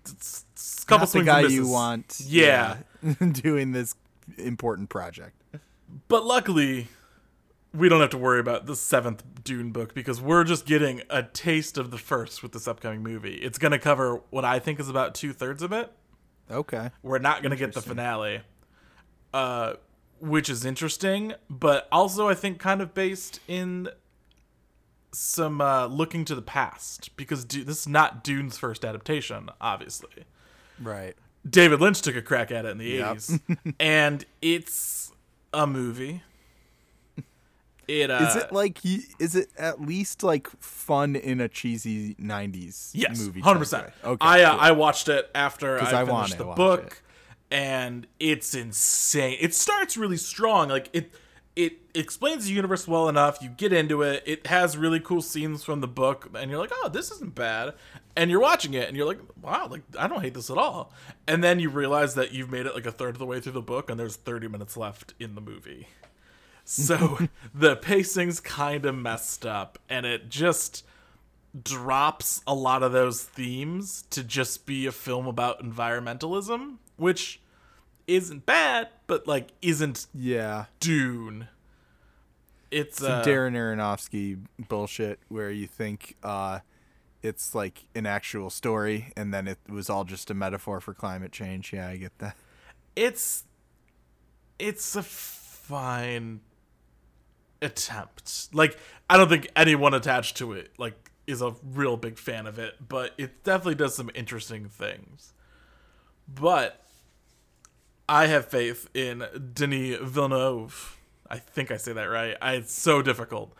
it's, 0.05 0.45
it's 0.53 0.83
a 0.83 0.87
couple 0.87 1.07
Not 1.07 1.13
the 1.13 1.25
guy 1.25 1.41
you 1.43 1.69
want. 1.69 2.21
Yeah. 2.25 2.79
yeah, 3.03 3.13
doing 3.33 3.73
this 3.73 3.95
important 4.37 4.89
project. 4.91 5.35
But 6.09 6.25
luckily, 6.25 6.89
we 7.75 7.89
don't 7.89 8.01
have 8.01 8.11
to 8.11 8.19
worry 8.19 8.41
about 8.41 8.67
the 8.67 8.75
seventh 8.77 9.23
Dune 9.45 9.71
book 9.73 9.95
because 9.95 10.21
we're 10.21 10.45
just 10.45 10.65
getting 10.67 11.03
a 11.11 11.23
taste 11.23 11.77
of 11.79 11.91
the 11.91 11.99
first 11.99 12.43
with 12.43 12.53
this 12.53 12.67
upcoming 12.67 13.03
movie. 13.03 13.35
It's 13.35 13.59
going 13.59 13.73
to 13.73 13.79
cover 13.79 14.23
what 14.31 14.45
I 14.45 14.59
think 14.59 14.81
is 14.81 14.89
about 14.89 15.15
two 15.15 15.33
thirds 15.33 15.63
of 15.63 15.73
it. 15.73 15.93
Okay. 16.51 16.91
We're 17.03 17.19
not 17.19 17.43
going 17.43 17.51
to 17.51 17.57
get 17.57 17.75
the 17.75 17.83
finale, 17.83 18.41
uh, 19.35 19.75
which 20.21 20.49
is 20.49 20.65
interesting, 20.65 21.35
but 21.51 21.87
also 21.93 22.27
I 22.29 22.35
think 22.35 22.59
kind 22.59 22.81
of 22.81 22.95
based 22.95 23.41
in 23.47 23.89
some 25.13 25.61
uh, 25.61 25.87
looking 25.87 26.25
to 26.27 26.35
the 26.35 26.43
past 26.43 27.17
because 27.17 27.45
Du- 27.45 27.65
this 27.65 27.81
is 27.81 27.89
not 27.89 28.25
Dune's 28.25 28.57
first 28.59 28.85
adaptation, 28.85 29.51
obviously. 29.61 30.25
Right. 30.81 31.17
David 31.49 31.81
Lynch 31.81 32.03
took 32.03 32.17
a 32.17 32.23
crack 32.23 32.51
at 32.51 32.65
it 32.65 32.71
in 32.71 32.79
the 32.79 32.85
Yep. 32.87 33.17
80s, 33.17 33.75
and 33.81 34.25
it's 34.43 35.13
a 35.53 35.67
movie. 35.67 36.23
It 37.89 38.11
uh, 38.11 38.19
Is 38.19 38.37
it 38.37 38.53
like? 38.53 38.79
Is 38.85 39.35
it 39.35 39.49
at 39.57 39.81
least 39.81 40.23
like 40.23 40.49
fun 40.61 41.17
in 41.17 41.41
a 41.41 41.49
cheesy 41.49 42.15
'90s 42.17 42.91
yes, 42.93 43.19
movie? 43.19 43.41
Hundred 43.41 43.61
percent. 43.61 43.87
Okay. 44.05 44.19
I 44.21 44.43
uh, 44.43 44.51
cool. 44.51 44.61
I 44.61 44.71
watched 44.73 45.09
it 45.09 45.31
after 45.35 45.81
I 45.81 46.03
I 46.03 46.05
finished 46.05 46.37
the 46.37 46.45
book, 46.45 47.03
it. 47.51 47.57
and 47.57 48.07
it's 48.21 48.55
insane. 48.55 49.39
It 49.41 49.55
starts 49.55 49.97
really 49.97 50.19
strong. 50.19 50.69
Like 50.69 50.91
it, 50.93 51.15
it 51.57 51.79
explains 51.95 52.45
the 52.45 52.53
universe 52.53 52.87
well 52.87 53.09
enough. 53.09 53.39
You 53.41 53.49
get 53.49 53.73
into 53.73 54.03
it. 54.03 54.23
It 54.27 54.47
has 54.49 54.77
really 54.77 55.01
cool 55.01 55.23
scenes 55.23 55.65
from 55.65 55.81
the 55.81 55.89
book, 55.89 56.29
and 56.35 56.51
you're 56.51 56.61
like, 56.61 56.73
oh, 56.75 56.91
this 56.91 57.11
isn't 57.11 57.35
bad. 57.35 57.73
And 58.17 58.31
you're 58.31 58.41
watching 58.41 58.75
it, 58.75 58.87
and 58.87 58.99
you're 58.99 59.07
like, 59.07 59.21
wow, 59.41 59.67
like 59.67 59.81
I 59.99 60.09
don't 60.09 60.21
hate 60.21 60.35
this 60.35 60.51
at 60.51 60.59
all. 60.59 60.93
And 61.27 61.43
then 61.43 61.59
you 61.59 61.71
realize 61.71 62.17
that 62.17 62.33
you've 62.33 62.51
made 62.51 62.67
it 62.67 62.75
like 62.75 62.85
a 62.85 62.93
third 62.93 63.15
of 63.15 63.19
the 63.19 63.25
way 63.25 63.41
through 63.41 63.53
the 63.53 63.63
book, 63.63 63.89
and 63.89 63.99
there's 63.99 64.17
30 64.17 64.49
minutes 64.49 64.77
left 64.77 65.15
in 65.19 65.35
the 65.35 65.41
movie. 65.41 65.89
So 66.69 67.19
the 67.55 67.77
pacing's 67.77 68.41
kind 68.41 68.85
of 68.85 68.95
messed 68.95 69.47
up, 69.47 69.79
and 69.89 70.05
it 70.05 70.29
just 70.29 70.85
drops 71.65 72.43
a 72.47 72.55
lot 72.55 72.83
of 72.83 72.93
those 72.93 73.23
themes 73.23 74.05
to 74.11 74.23
just 74.23 74.67
be 74.67 74.85
a 74.85 74.93
film 74.93 75.27
about 75.27 75.65
environmentalism, 75.65 76.77
which 76.99 77.41
isn't 78.07 78.45
bad, 78.45 78.89
but 79.07 79.27
like 79.27 79.49
isn't 79.63 80.09
yeah. 80.13 80.67
Dune. 80.79 81.49
It's 82.71 82.99
Some 82.99 83.13
uh, 83.13 83.25
Darren 83.25 83.55
Aronofsky 83.55 84.39
bullshit 84.69 85.21
where 85.29 85.51
you 85.51 85.67
think 85.67 86.17
uh, 86.23 86.59
it's 87.23 87.55
like 87.55 87.87
an 87.95 88.05
actual 88.05 88.51
story, 88.51 89.11
and 89.17 89.33
then 89.33 89.49
it 89.49 89.59
was 89.71 89.89
all 89.89 90.05
just 90.05 90.31
a 90.31 90.35
metaphor 90.35 90.83
for 90.83 90.93
climate 90.93 91.33
change. 91.33 91.73
Yeah, 91.73 91.89
I 91.89 91.97
get 91.97 92.19
that. 92.19 92.37
it's 92.95 93.45
it's 94.59 94.95
a 94.95 95.03
fine 95.03 96.41
attempt. 97.63 98.49
Like 98.55 98.79
I 99.11 99.17
don't 99.17 99.29
think 99.29 99.49
anyone 99.57 99.95
attached 99.95 100.37
to 100.39 100.53
it 100.53 100.73
like 100.79 101.11
is 101.27 101.43
a 101.43 101.55
real 101.63 101.97
big 101.97 102.19
fan 102.19 102.47
of 102.47 102.59
it, 102.59 102.75
but 102.89 103.13
it 103.19 103.45
definitely 103.45 103.75
does 103.75 103.95
some 103.95 104.11
interesting 104.15 104.69
things. 104.69 105.33
But 106.27 106.83
I 108.09 108.27
have 108.27 108.47
faith 108.47 108.89
in 108.95 109.25
Denis 109.53 109.99
Villeneuve. 110.03 110.97
I 111.31 111.39
think 111.39 111.71
I 111.71 111.77
say 111.77 111.93
that 111.93 112.05
right. 112.05 112.37
I, 112.41 112.55
it's 112.55 112.73
so 112.73 113.03
difficult. 113.03 113.53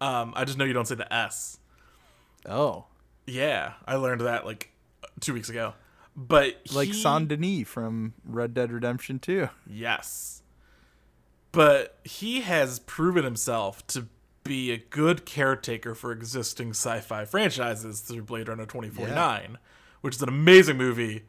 Um, 0.00 0.32
I 0.36 0.44
just 0.44 0.58
know 0.58 0.64
you 0.64 0.72
don't 0.72 0.86
say 0.86 0.94
the 0.94 1.12
S. 1.12 1.58
Oh, 2.48 2.84
Yeah, 3.26 3.72
I 3.86 3.96
learned 3.96 4.20
that 4.20 4.46
like 4.46 4.70
two 5.20 5.34
weeks 5.34 5.48
ago. 5.48 5.74
But 6.14 6.56
like 6.72 6.88
he- 6.88 6.94
Saint 6.94 7.28
Denis 7.28 7.66
from 7.66 8.14
Red 8.24 8.54
Dead 8.54 8.70
Redemption 8.70 9.18
2. 9.18 9.48
Yes. 9.66 10.42
But 11.56 11.98
he 12.04 12.42
has 12.42 12.80
proven 12.80 13.24
himself 13.24 13.86
to 13.86 14.08
be 14.44 14.70
a 14.72 14.76
good 14.76 15.24
caretaker 15.24 15.94
for 15.94 16.12
existing 16.12 16.70
sci 16.72 17.00
fi 17.00 17.24
franchises 17.24 18.00
through 18.00 18.24
Blade 18.24 18.48
Runner 18.48 18.66
2049, 18.66 19.56
which 20.02 20.16
is 20.16 20.22
an 20.22 20.28
amazing 20.28 20.76
movie. 20.76 21.24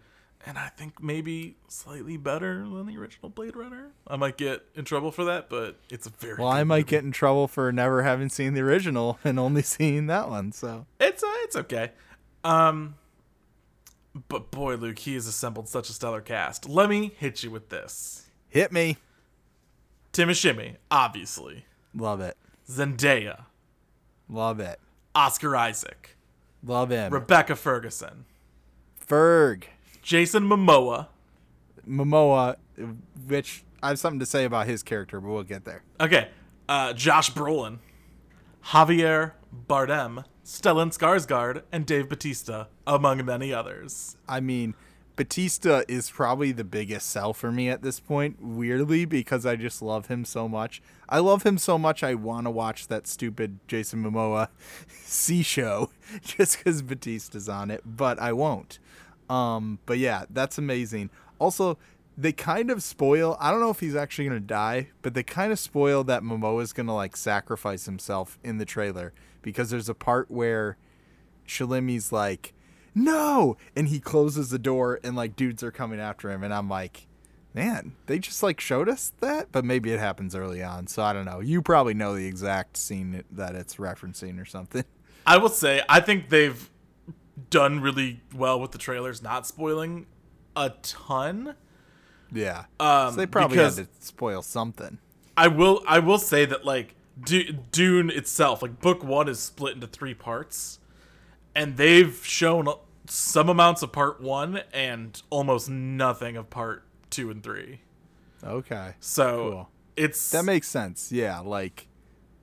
And 0.45 0.57
I 0.57 0.67
think 0.67 1.01
maybe 1.01 1.55
slightly 1.69 2.17
better 2.17 2.59
than 2.59 2.87
the 2.87 2.97
original 2.97 3.29
Blade 3.29 3.55
Runner. 3.55 3.91
I 4.05 4.17
might 4.17 4.35
get 4.35 4.63
in 4.75 4.83
trouble 4.83 5.11
for 5.13 5.23
that, 5.23 5.49
but 5.49 5.79
it's 5.89 6.07
a 6.07 6.09
very 6.09 6.35
Well, 6.35 6.49
I 6.49 6.65
might 6.65 6.79
movie. 6.79 6.89
get 6.89 7.03
in 7.05 7.13
trouble 7.13 7.47
for 7.47 7.71
never 7.71 8.03
having 8.03 8.27
seen 8.27 8.53
the 8.53 8.61
original 8.61 9.19
and 9.23 9.39
only 9.39 9.61
seeing 9.61 10.07
that 10.07 10.27
one. 10.29 10.51
So 10.51 10.87
It's 10.99 11.23
uh, 11.23 11.27
it's 11.43 11.55
okay. 11.55 11.91
Um, 12.43 12.95
but 14.27 14.51
boy, 14.51 14.75
Luke, 14.75 14.99
he 14.99 15.13
has 15.13 15.25
assembled 15.25 15.69
such 15.69 15.89
a 15.89 15.93
stellar 15.93 16.19
cast. 16.21 16.67
Let 16.67 16.89
me 16.89 17.13
hit 17.17 17.43
you 17.43 17.49
with 17.51 17.69
this: 17.69 18.25
hit 18.49 18.73
me. 18.73 18.97
Timashimi, 20.17 20.77
obviously, 20.89 21.65
Love 21.93 22.21
it. 22.21 22.35
Zendaya, 22.67 23.43
Love 24.27 24.59
it. 24.59 24.79
Oscar 25.13 25.55
Isaac, 25.55 26.17
Love 26.63 26.89
him. 26.89 27.13
Rebecca 27.13 27.55
Ferguson, 27.55 28.25
Ferg. 29.07 29.65
Jason 30.01 30.43
Momoa. 30.43 31.07
Momoa, 31.87 32.55
which 33.27 33.63
I 33.83 33.89
have 33.89 33.99
something 33.99 34.19
to 34.19 34.25
say 34.25 34.43
about 34.45 34.65
his 34.65 34.81
character, 34.81 35.21
but 35.21 35.29
we'll 35.29 35.43
get 35.43 35.65
there. 35.65 35.83
Okay, 36.01 36.29
uh, 36.67 36.93
Josh 36.93 37.31
Brolin, 37.31 37.77
Javier 38.65 39.33
Bardem, 39.69 40.25
Stellan 40.43 40.97
Skarsgård, 40.97 41.61
and 41.71 41.85
Dave 41.85 42.09
Batista, 42.09 42.65
among 42.87 43.23
many 43.23 43.53
others. 43.53 44.17
I 44.27 44.39
mean, 44.39 44.73
Batista 45.17 45.81
is 45.87 46.11
probably 46.11 46.51
the 46.51 46.63
biggest 46.63 47.09
sell 47.09 47.33
for 47.33 47.51
me 47.51 47.69
at 47.69 47.81
this 47.81 47.99
point, 47.99 48.37
weirdly, 48.39 49.03
because 49.03 49.47
I 49.47 49.55
just 49.55 49.81
love 49.81 50.07
him 50.07 50.23
so 50.23 50.47
much. 50.47 50.79
I 51.09 51.17
love 51.19 51.41
him 51.41 51.57
so 51.57 51.79
much, 51.79 52.03
I 52.03 52.13
want 52.13 52.45
to 52.45 52.51
watch 52.51 52.87
that 52.87 53.07
stupid 53.07 53.59
Jason 53.67 54.03
Momoa 54.03 54.49
See 55.03 55.41
show 55.41 55.89
just 56.21 56.59
because 56.59 56.83
Batista's 56.83 57.49
on 57.49 57.71
it, 57.71 57.81
but 57.83 58.19
I 58.19 58.31
won't. 58.31 58.77
Um, 59.27 59.79
but 59.87 59.97
yeah, 59.97 60.25
that's 60.29 60.59
amazing. 60.59 61.09
Also, 61.39 61.79
they 62.15 62.31
kind 62.31 62.69
of 62.69 62.83
spoil. 62.83 63.37
I 63.39 63.49
don't 63.49 63.59
know 63.59 63.71
if 63.71 63.79
he's 63.79 63.95
actually 63.95 64.27
gonna 64.27 64.39
die, 64.39 64.89
but 65.01 65.15
they 65.15 65.23
kind 65.23 65.51
of 65.51 65.57
spoil 65.57 66.03
that 66.05 66.21
Momoa's 66.21 66.73
gonna 66.73 66.95
like 66.95 67.17
sacrifice 67.17 67.85
himself 67.85 68.37
in 68.43 68.59
the 68.59 68.65
trailer 68.65 69.13
because 69.41 69.71
there's 69.71 69.89
a 69.89 69.95
part 69.95 70.29
where 70.29 70.77
Shalimi's 71.47 72.11
like, 72.11 72.53
"No," 72.97 73.57
and 73.75 73.87
he 73.89 73.99
closes 73.99 74.49
the 74.49 74.57
door, 74.59 74.99
and 75.03 75.15
like 75.15 75.35
dudes 75.35 75.61
are 75.61 75.71
coming 75.71 75.99
after 75.99 76.31
him, 76.31 76.43
and 76.43 76.53
I'm 76.53 76.67
like, 76.67 77.05
"Man, 77.53 77.93
they 78.07 78.17
just 78.17 78.41
like 78.41 78.59
showed 78.59 78.89
us 78.89 79.13
that," 79.19 79.51
but 79.51 79.63
maybe 79.63 79.91
it 79.91 79.99
happens 79.99 80.35
early 80.35 80.63
on, 80.63 80.87
so 80.87 81.03
I 81.03 81.13
don't 81.13 81.25
know. 81.25 81.39
You 81.39 81.61
probably 81.61 81.93
know 81.93 82.15
the 82.15 82.25
exact 82.25 82.75
scene 82.75 83.23
that 83.31 83.55
it's 83.55 83.75
referencing 83.75 84.41
or 84.41 84.45
something. 84.45 84.83
I 85.27 85.37
will 85.37 85.49
say, 85.49 85.81
I 85.87 85.99
think 85.99 86.29
they've 86.29 86.69
done 87.49 87.81
really 87.81 88.21
well 88.33 88.59
with 88.59 88.71
the 88.71 88.77
trailers, 88.77 89.21
not 89.21 89.45
spoiling 89.45 90.07
a 90.55 90.71
ton. 90.81 91.55
Yeah, 92.31 92.65
Um, 92.79 93.11
so 93.11 93.17
they 93.17 93.25
probably 93.27 93.57
had 93.57 93.73
to 93.73 93.87
spoil 93.99 94.41
something. 94.41 94.97
I 95.37 95.47
will 95.49 95.83
I 95.87 95.99
will 95.99 96.17
say 96.17 96.45
that 96.45 96.65
like 96.65 96.95
Du- 97.23 97.51
Dune 97.51 98.09
itself, 98.09 98.61
like 98.61 98.79
book 98.81 99.03
1 99.03 99.29
is 99.29 99.39
split 99.39 99.75
into 99.75 99.87
3 99.87 100.13
parts 100.13 100.79
and 101.55 101.77
they've 101.77 102.23
shown 102.25 102.67
some 103.07 103.49
amounts 103.49 103.81
of 103.81 103.91
part 103.91 104.21
one 104.21 104.61
and 104.73 105.21
almost 105.29 105.69
nothing 105.69 106.37
of 106.37 106.49
part 106.49 106.83
two 107.09 107.29
and 107.29 107.43
three. 107.43 107.81
Okay. 108.43 108.93
So 108.99 109.35
Cool. 109.51 109.69
it's 109.95 110.31
That 110.31 110.45
makes 110.45 110.67
sense. 110.67 111.11
Yeah, 111.11 111.39
like 111.39 111.87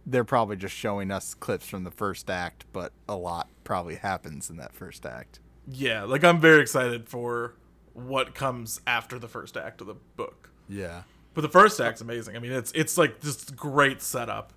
they're 0.06 0.24
probably 0.24 0.56
just 0.56 0.74
showing 0.74 1.10
us 1.10 1.34
clips 1.34 1.66
from 1.66 1.84
the 1.84 1.90
first 1.90 2.28
act, 2.28 2.64
but 2.72 2.92
a 3.08 3.16
lot 3.16 3.48
probably 3.64 3.94
happens 3.96 4.50
in 4.50 4.56
that 4.58 4.74
first 4.74 5.06
act. 5.06 5.40
yeah, 5.66 6.02
like 6.02 6.22
I'm 6.24 6.40
very 6.40 6.60
excited 6.60 7.08
for 7.08 7.54
what 7.94 8.34
comes 8.34 8.80
after 8.86 9.18
the 9.18 9.28
first 9.28 9.56
act 9.56 9.80
of 9.80 9.86
the 9.86 9.94
book. 10.16 10.50
Yeah. 10.68 11.02
But 11.32 11.40
the 11.42 11.48
first 11.48 11.80
act's 11.80 12.00
amazing. 12.00 12.36
I 12.36 12.38
mean, 12.38 12.52
it's 12.52 12.70
it's 12.72 12.98
like 12.98 13.20
this 13.20 13.44
great 13.50 14.02
setup. 14.02 14.52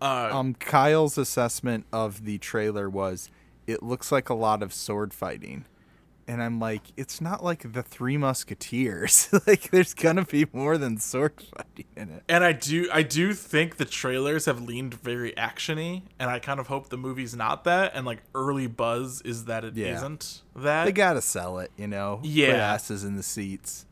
Uh, 0.00 0.28
Um 0.32 0.54
Kyle's 0.54 1.18
assessment 1.18 1.84
of 1.92 2.24
the 2.24 2.38
trailer 2.38 2.88
was 2.88 3.30
it 3.68 3.82
looks 3.84 4.10
like 4.10 4.28
a 4.28 4.34
lot 4.34 4.62
of 4.64 4.72
sword 4.72 5.14
fighting. 5.14 5.64
And 6.26 6.42
I'm 6.42 6.58
like, 6.60 6.82
it's 6.96 7.22
not 7.22 7.42
like 7.42 7.72
the 7.72 7.82
Three 7.82 8.18
Musketeers. 8.18 9.30
like 9.46 9.70
there's 9.70 9.94
gonna 9.94 10.24
be 10.26 10.44
more 10.52 10.76
than 10.76 10.98
sword 10.98 11.32
fighting 11.56 11.86
in 11.96 12.10
it. 12.10 12.22
and 12.28 12.44
I 12.44 12.52
do 12.52 12.88
I 12.92 13.02
do 13.02 13.32
think 13.32 13.76
the 13.78 13.86
trailers 13.86 14.44
have 14.44 14.60
leaned 14.60 14.92
very 14.94 15.32
actiony, 15.32 16.02
and 16.18 16.28
I 16.30 16.38
kind 16.38 16.60
of 16.60 16.66
hope 16.66 16.88
the 16.90 16.98
movie's 16.98 17.34
not 17.34 17.64
that. 17.64 17.92
And 17.94 18.04
like 18.04 18.22
early 18.34 18.66
buzz 18.66 19.22
is 19.22 19.46
that 19.46 19.64
it 19.64 19.74
Yeah. 19.76 20.00
not 20.00 20.42
that. 20.56 20.84
They 20.84 20.92
gotta 20.92 21.22
sell 21.22 21.60
it, 21.60 21.70
you 21.78 21.86
know. 21.86 22.20
Yeah. 22.22 22.48
Put 22.52 22.56
asses 22.56 23.04
in 23.04 23.16
the 23.16 23.22
seats. 23.22 23.86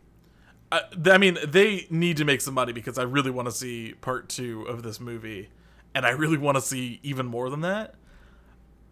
I, 0.73 0.81
th- 0.93 1.09
I 1.15 1.17
mean, 1.19 1.39
they 1.47 1.87
need 1.91 2.17
to 2.19 2.25
make 2.27 2.41
some 2.43 2.53
money 2.55 2.73
because 2.73 2.99
I 2.99 3.05
really 3.05 3.31
want 3.31 3.47
to 3.47 3.53
see 3.53 3.95
part 4.01 4.29
two 4.29 4.63
of 4.65 4.83
this 4.83 5.01
movie, 5.01 5.49
and 5.95 6.05
I 6.05 6.11
really 6.11 6.37
want 6.39 6.57
to 6.57 6.61
see 6.61 6.99
even 7.03 7.25
more 7.25 7.49
than 7.49 7.61
that. 7.63 7.95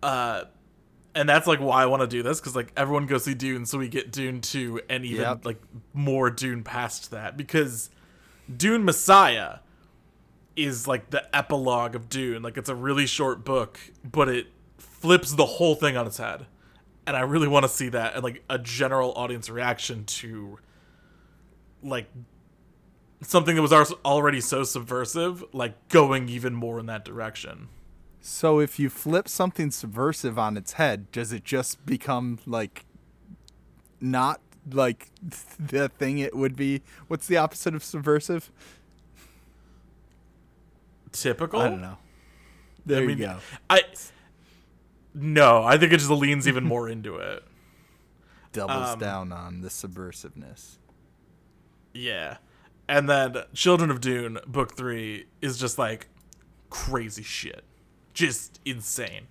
Uh, 0.02 0.44
and 1.14 1.28
that's 1.28 1.46
like 1.46 1.60
why 1.60 1.82
I 1.82 1.86
want 1.86 2.02
to 2.02 2.06
do 2.06 2.22
this 2.22 2.40
because 2.40 2.56
like 2.56 2.72
everyone 2.76 3.06
goes 3.06 3.24
see 3.24 3.34
Dune, 3.34 3.66
so 3.66 3.78
we 3.78 3.88
get 3.88 4.10
Dune 4.12 4.40
two 4.40 4.80
and 4.88 5.04
even 5.04 5.22
Yep. 5.22 5.44
like 5.44 5.60
more 5.92 6.30
Dune 6.30 6.62
past 6.62 7.10
that 7.10 7.36
because 7.36 7.90
Dune 8.54 8.84
Messiah 8.84 9.58
is 10.56 10.86
like 10.86 11.10
the 11.10 11.34
epilogue 11.34 11.94
of 11.94 12.08
Dune. 12.08 12.42
Like 12.42 12.56
it's 12.56 12.68
a 12.68 12.74
really 12.74 13.06
short 13.06 13.44
book, 13.44 13.78
but 14.04 14.28
it 14.28 14.48
flips 14.78 15.32
the 15.32 15.46
whole 15.46 15.74
thing 15.74 15.96
on 15.96 16.06
its 16.06 16.18
head, 16.18 16.46
and 17.06 17.16
I 17.16 17.20
really 17.20 17.48
want 17.48 17.64
to 17.64 17.68
see 17.68 17.88
that 17.90 18.14
and 18.14 18.22
like 18.24 18.42
a 18.50 18.58
general 18.58 19.12
audience 19.14 19.48
reaction 19.50 20.04
to 20.06 20.58
like 21.82 22.10
something 23.20 23.54
that 23.56 23.62
was 23.62 23.72
already 24.04 24.40
so 24.40 24.64
subversive, 24.64 25.44
like 25.52 25.88
going 25.88 26.28
even 26.28 26.54
more 26.54 26.78
in 26.80 26.86
that 26.86 27.04
direction. 27.04 27.68
So 28.26 28.58
if 28.58 28.78
you 28.78 28.88
flip 28.88 29.28
something 29.28 29.70
subversive 29.70 30.38
on 30.38 30.56
its 30.56 30.72
head, 30.72 31.12
does 31.12 31.30
it 31.30 31.44
just 31.44 31.84
become 31.84 32.38
like 32.46 32.86
not 34.00 34.40
like 34.72 35.10
the 35.58 35.90
thing 35.90 36.20
it 36.20 36.34
would 36.34 36.56
be? 36.56 36.80
What's 37.06 37.26
the 37.26 37.36
opposite 37.36 37.74
of 37.74 37.84
subversive? 37.84 38.50
Typical. 41.12 41.60
I 41.60 41.68
don't 41.68 41.82
know. 41.82 41.98
There 42.86 43.02
I 43.02 43.06
mean, 43.06 43.18
you 43.18 43.26
go. 43.26 43.36
I 43.68 43.82
no, 45.12 45.62
I 45.62 45.76
think 45.76 45.92
it 45.92 45.98
just 45.98 46.08
leans 46.08 46.48
even 46.48 46.64
more 46.64 46.88
into 46.88 47.16
it. 47.16 47.44
Doubles 48.54 48.94
um, 48.94 48.98
down 48.98 49.32
on 49.32 49.60
the 49.60 49.68
subversiveness. 49.68 50.78
Yeah. 51.92 52.38
And 52.88 53.06
then 53.06 53.36
Children 53.52 53.90
of 53.90 54.00
Dune 54.00 54.38
book 54.46 54.74
3 54.74 55.26
is 55.42 55.58
just 55.58 55.78
like 55.78 56.08
crazy 56.70 57.22
shit. 57.22 57.64
Just 58.14 58.60
insane. 58.64 59.26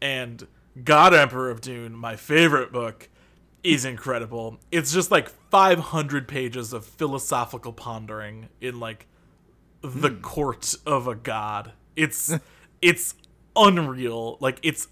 And 0.00 0.46
God 0.84 1.12
Emperor 1.14 1.50
of 1.50 1.60
Dune, 1.60 1.94
my 1.94 2.16
favorite 2.16 2.72
book, 2.72 3.08
is 3.62 3.84
incredible. 3.84 4.58
It's 4.70 4.92
just 4.92 5.10
like 5.10 5.28
500 5.28 6.28
pages 6.28 6.72
of 6.72 6.84
philosophical 6.84 7.72
pondering 7.72 8.48
in 8.60 8.80
like 8.80 9.06
the 9.82 10.10
hmm. 10.10 10.20
court 10.20 10.74
of 10.86 11.06
a 11.06 11.14
god. 11.14 11.72
It's 11.96 12.32
it's 12.82 13.14
unreal. 13.56 14.38
Like 14.40 14.58
it's 14.62 14.88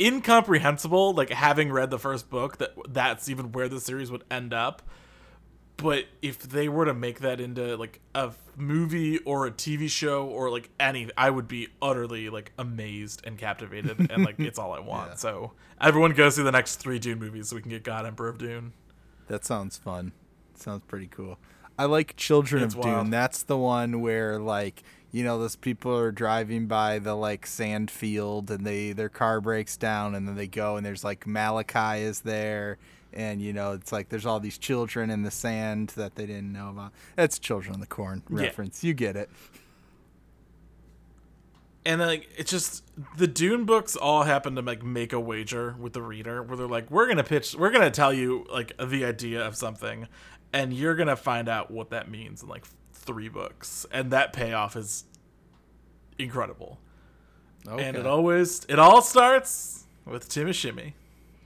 incomprehensible 0.00 1.12
like 1.12 1.30
having 1.30 1.70
read 1.70 1.90
the 1.90 1.98
first 1.98 2.28
book 2.28 2.58
that 2.58 2.74
that's 2.88 3.28
even 3.28 3.52
where 3.52 3.68
the 3.68 3.78
series 3.78 4.10
would 4.10 4.24
end 4.30 4.52
up 4.52 4.82
but 5.82 6.06
if 6.22 6.38
they 6.38 6.68
were 6.68 6.84
to 6.84 6.94
make 6.94 7.20
that 7.20 7.40
into 7.40 7.76
like 7.76 8.00
a 8.14 8.32
movie 8.56 9.18
or 9.18 9.46
a 9.46 9.50
TV 9.50 9.90
show 9.90 10.26
or 10.26 10.50
like 10.50 10.70
any 10.78 11.10
I 11.16 11.30
would 11.30 11.48
be 11.48 11.68
utterly 11.80 12.28
like 12.30 12.52
amazed 12.58 13.22
and 13.24 13.36
captivated 13.36 14.10
and 14.10 14.24
like 14.24 14.38
it's 14.38 14.58
all 14.58 14.72
I 14.72 14.80
want. 14.80 15.10
Yeah. 15.10 15.16
So 15.16 15.52
everyone 15.80 16.12
go 16.12 16.30
see 16.30 16.42
the 16.42 16.52
next 16.52 16.76
3 16.76 16.98
Dune 16.98 17.18
movies 17.18 17.48
so 17.48 17.56
we 17.56 17.62
can 17.62 17.70
get 17.70 17.82
God 17.82 18.06
Emperor 18.06 18.28
of 18.28 18.38
Dune. 18.38 18.72
That 19.28 19.44
sounds 19.44 19.76
fun. 19.76 20.12
Sounds 20.54 20.82
pretty 20.86 21.08
cool. 21.08 21.38
I 21.78 21.86
like 21.86 22.16
Children 22.16 22.64
It's 22.64 22.74
of 22.74 22.82
Dune. 22.82 23.10
That's 23.10 23.42
the 23.42 23.58
one 23.58 24.00
where 24.00 24.38
like 24.38 24.82
you 25.10 25.24
know 25.24 25.38
those 25.38 25.56
people 25.56 25.96
are 25.96 26.12
driving 26.12 26.66
by 26.66 26.98
the 26.98 27.14
like 27.14 27.46
sand 27.46 27.90
field 27.90 28.50
and 28.50 28.66
they 28.66 28.92
their 28.92 29.08
car 29.08 29.40
breaks 29.40 29.76
down 29.76 30.14
and 30.14 30.28
then 30.28 30.36
they 30.36 30.46
go 30.46 30.76
and 30.76 30.86
there's 30.86 31.04
like 31.04 31.26
Malachi 31.26 32.02
is 32.02 32.20
there 32.20 32.78
and 33.14 33.40
you 33.40 33.52
know 33.52 33.72
it's 33.72 33.92
like 33.92 34.08
there's 34.08 34.26
all 34.26 34.40
these 34.40 34.58
children 34.58 35.10
in 35.10 35.22
the 35.22 35.30
sand 35.30 35.88
that 35.96 36.14
they 36.14 36.26
didn't 36.26 36.52
know 36.52 36.70
about. 36.70 36.92
That's 37.16 37.38
Children 37.38 37.74
of 37.74 37.80
the 37.80 37.86
Corn 37.86 38.22
Yeah. 38.30 38.42
reference. 38.42 38.82
You 38.84 38.94
get 38.94 39.16
it. 39.16 39.30
And 41.84 42.00
like 42.00 42.28
it's 42.36 42.50
just 42.50 42.84
the 43.16 43.26
Dune 43.26 43.64
books 43.64 43.96
all 43.96 44.22
happen 44.22 44.54
to 44.54 44.62
like 44.62 44.84
make 44.84 45.12
a 45.12 45.18
wager 45.18 45.74
with 45.80 45.92
the 45.94 46.02
reader 46.02 46.42
where 46.42 46.56
they're 46.56 46.68
like, 46.68 46.90
we're 46.90 47.08
gonna 47.08 47.24
pitch, 47.24 47.56
we're 47.56 47.70
gonna 47.70 47.90
tell 47.90 48.12
you 48.12 48.46
like 48.52 48.72
the 48.78 49.04
idea 49.04 49.44
of 49.44 49.56
something, 49.56 50.06
and 50.52 50.72
you're 50.72 50.94
gonna 50.94 51.16
find 51.16 51.48
out 51.48 51.72
what 51.72 51.90
that 51.90 52.08
means 52.08 52.42
in 52.44 52.48
like 52.48 52.64
three 52.92 53.28
books, 53.28 53.84
and 53.90 54.12
that 54.12 54.32
payoff 54.32 54.76
is 54.76 55.04
incredible. 56.18 56.78
Okay. 57.66 57.82
And 57.84 57.96
it 57.96 58.06
always, 58.06 58.64
it 58.68 58.78
all 58.78 59.02
starts 59.02 59.84
with 60.04 60.28
Timmy 60.28 60.52
Shimmy. 60.52 60.94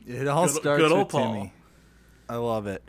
It 0.07 0.29
all 0.29 0.47
Good- 0.47 0.57
starts 0.57 0.83
good 0.83 0.93
old 0.93 1.13
with. 1.13 1.23
Timmy. 1.23 1.53
I 2.29 2.37
love 2.37 2.67
it. 2.67 2.83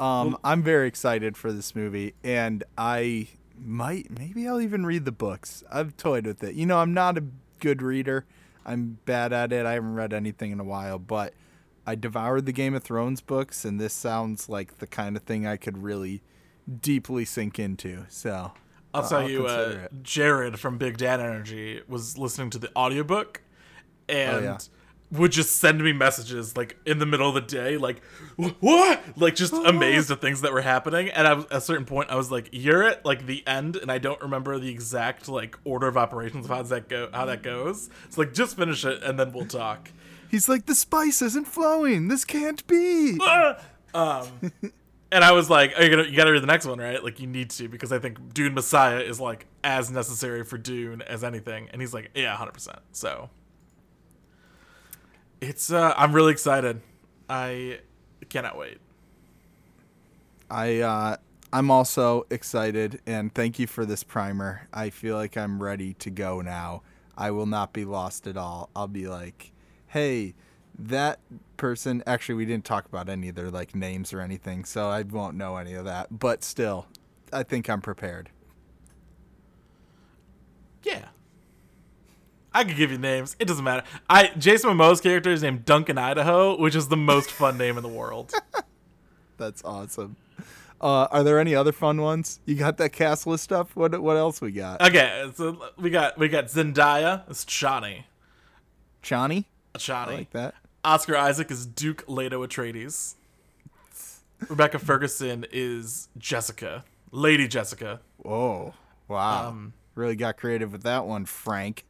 Um, 0.00 0.36
I'm 0.42 0.62
very 0.62 0.88
excited 0.88 1.36
for 1.36 1.52
this 1.52 1.74
movie, 1.74 2.14
and 2.24 2.64
I 2.76 3.28
might, 3.56 4.10
maybe 4.18 4.46
I'll 4.48 4.60
even 4.60 4.84
read 4.84 5.04
the 5.04 5.12
books. 5.12 5.62
I've 5.70 5.96
toyed 5.96 6.26
with 6.26 6.42
it. 6.42 6.54
You 6.54 6.66
know, 6.66 6.78
I'm 6.78 6.92
not 6.92 7.16
a 7.16 7.24
good 7.60 7.80
reader. 7.80 8.24
I'm 8.66 8.98
bad 9.04 9.32
at 9.32 9.52
it. 9.52 9.66
I 9.66 9.72
haven't 9.74 9.94
read 9.94 10.12
anything 10.12 10.50
in 10.50 10.58
a 10.58 10.64
while, 10.64 10.98
but 10.98 11.34
I 11.86 11.94
devoured 11.94 12.46
the 12.46 12.52
Game 12.52 12.74
of 12.74 12.82
Thrones 12.82 13.20
books, 13.20 13.64
and 13.64 13.80
this 13.80 13.92
sounds 13.94 14.48
like 14.48 14.78
the 14.78 14.86
kind 14.86 15.16
of 15.16 15.22
thing 15.22 15.46
I 15.46 15.56
could 15.56 15.78
really 15.78 16.22
deeply 16.80 17.24
sink 17.24 17.58
into. 17.58 18.06
So 18.08 18.52
I'll 18.92 19.02
Uh, 19.04 19.08
tell 19.08 19.20
I'll 19.20 19.30
you, 19.30 19.46
uh. 19.46 19.88
Jared 20.02 20.58
from 20.58 20.78
Big 20.78 20.96
Dad 20.96 21.20
Energy 21.20 21.82
was 21.86 22.18
listening 22.18 22.50
to 22.50 22.58
the 22.58 22.70
audiobook 22.74 23.42
and 24.08 24.36
Oh, 24.36 24.40
yeah. 24.40 24.58
Would 25.14 25.32
just 25.32 25.56
send 25.58 25.82
me 25.82 25.92
messages 25.92 26.56
like 26.56 26.76
in 26.86 26.98
the 26.98 27.06
middle 27.06 27.28
of 27.28 27.34
the 27.34 27.40
day, 27.40 27.76
like, 27.76 28.02
what? 28.60 29.02
Like 29.16 29.34
just 29.34 29.52
amazed 29.52 30.10
at 30.10 30.20
things 30.20 30.40
that 30.42 30.52
were 30.52 30.62
happening. 30.62 31.08
And 31.08 31.26
I 31.26 31.34
was, 31.34 31.44
at 31.46 31.52
a 31.52 31.60
certain 31.60 31.84
point, 31.84 32.10
I 32.10 32.16
was 32.16 32.30
like, 32.30 32.48
you're 32.52 32.82
at 32.82 33.04
like 33.04 33.26
the 33.26 33.46
end, 33.46 33.76
and 33.76 33.90
I 33.90 33.98
don't 33.98 34.20
remember 34.20 34.58
the 34.58 34.70
exact 34.70 35.28
like 35.28 35.58
order 35.64 35.88
of 35.88 35.96
operations 35.96 36.44
of 36.46 36.50
how 36.50 36.62
that 36.62 36.88
go, 36.88 37.08
how 37.12 37.24
that 37.26 37.42
goes. 37.42 37.90
It's 38.06 38.18
like, 38.18 38.34
just 38.34 38.56
finish 38.56 38.84
it 38.84 39.02
and 39.02 39.18
then 39.18 39.32
we'll 39.32 39.46
talk. 39.46 39.90
he's 40.30 40.48
like, 40.48 40.66
the 40.66 40.74
spice 40.74 41.22
isn't 41.22 41.46
flowing. 41.46 42.08
This 42.08 42.24
can't 42.24 42.66
be. 42.66 43.18
um, 43.94 44.26
and 45.12 45.22
I 45.24 45.30
was 45.32 45.48
like, 45.48 45.78
"Are 45.78 45.84
you 45.84 45.90
gonna? 45.90 46.08
You 46.08 46.16
gotta 46.16 46.32
read 46.32 46.42
the 46.42 46.48
next 46.48 46.66
one, 46.66 46.78
right? 46.80 47.02
Like, 47.02 47.20
you 47.20 47.28
need 47.28 47.50
to 47.50 47.68
because 47.68 47.92
I 47.92 48.00
think 48.00 48.34
Dune 48.34 48.52
Messiah 48.54 48.98
is 48.98 49.20
like 49.20 49.46
as 49.62 49.90
necessary 49.90 50.42
for 50.42 50.58
Dune 50.58 51.02
as 51.02 51.22
anything." 51.22 51.68
And 51.72 51.80
he's 51.80 51.94
like, 51.94 52.10
"Yeah, 52.14 52.34
hundred 52.34 52.54
percent." 52.54 52.80
So 52.90 53.30
it's. 55.48 55.70
uh 55.70 55.94
I'm 55.96 56.12
really 56.12 56.32
excited. 56.32 56.80
I 57.28 57.80
cannot 58.28 58.56
wait. 58.56 58.78
I 60.50 60.80
uh, 60.80 61.16
I'm 61.52 61.70
also 61.70 62.26
excited 62.30 63.00
and 63.06 63.34
thank 63.34 63.58
you 63.58 63.66
for 63.66 63.86
this 63.86 64.02
primer. 64.02 64.68
I 64.72 64.90
feel 64.90 65.16
like 65.16 65.36
I'm 65.36 65.62
ready 65.62 65.94
to 65.94 66.10
go 66.10 66.40
now. 66.40 66.82
I 67.16 67.30
will 67.30 67.46
not 67.46 67.72
be 67.72 67.84
lost 67.84 68.26
at 68.26 68.36
all. 68.36 68.70
I'll 68.74 68.88
be 68.88 69.06
like, 69.06 69.52
hey, 69.86 70.34
that 70.78 71.20
person. 71.56 72.02
Actually, 72.06 72.34
we 72.36 72.44
didn't 72.44 72.64
talk 72.64 72.86
about 72.86 73.08
any 73.08 73.28
of 73.28 73.36
their 73.36 73.50
like 73.50 73.74
names 73.74 74.12
or 74.12 74.20
anything, 74.20 74.64
so 74.64 74.88
I 74.88 75.02
won't 75.02 75.36
know 75.36 75.56
any 75.56 75.74
of 75.74 75.84
that. 75.84 76.18
But 76.18 76.42
still, 76.42 76.86
I 77.32 77.42
think 77.42 77.68
I'm 77.70 77.80
prepared. 77.80 78.30
Yeah. 80.82 81.06
I 82.54 82.64
could 82.64 82.76
give 82.76 82.92
you 82.92 82.98
names. 82.98 83.34
It 83.38 83.46
doesn't 83.46 83.64
matter. 83.64 83.84
I 84.08 84.28
Jason 84.38 84.70
Momoa's 84.70 85.00
character 85.00 85.30
is 85.30 85.42
named 85.42 85.64
Duncan 85.64 85.98
Idaho, 85.98 86.56
which 86.58 86.76
is 86.76 86.88
the 86.88 86.96
most 86.96 87.30
fun 87.30 87.58
name 87.58 87.76
in 87.76 87.82
the 87.82 87.88
world. 87.88 88.32
That's 89.36 89.62
awesome. 89.64 90.16
Uh, 90.80 91.08
are 91.10 91.24
there 91.24 91.40
any 91.40 91.54
other 91.54 91.72
fun 91.72 92.00
ones? 92.00 92.40
You 92.46 92.54
got 92.54 92.76
that 92.76 92.90
cast 92.90 93.26
list 93.26 93.44
stuff? 93.44 93.74
What 93.74 94.00
what 94.00 94.16
else 94.16 94.40
we 94.40 94.52
got? 94.52 94.80
Okay, 94.80 95.30
so 95.34 95.58
we 95.76 95.90
got 95.90 96.16
we 96.16 96.28
got 96.28 96.46
Zendaya. 96.46 97.28
It's 97.28 97.44
Chani. 97.44 98.04
Chani? 99.02 99.44
Chani. 99.74 100.08
I 100.08 100.14
like 100.14 100.30
that. 100.30 100.54
Oscar 100.84 101.16
Isaac 101.16 101.50
is 101.50 101.66
Duke 101.66 102.04
Leto 102.06 102.46
Atreides. 102.46 103.14
Rebecca 104.48 104.78
Ferguson 104.78 105.46
is 105.50 106.08
Jessica, 106.18 106.84
Lady 107.10 107.48
Jessica. 107.48 108.00
Oh, 108.24 108.74
wow. 109.08 109.48
Um, 109.48 109.72
really 109.94 110.16
got 110.16 110.36
creative 110.36 110.72
with 110.72 110.82
that 110.82 111.06
one, 111.06 111.24
Frank. 111.24 111.84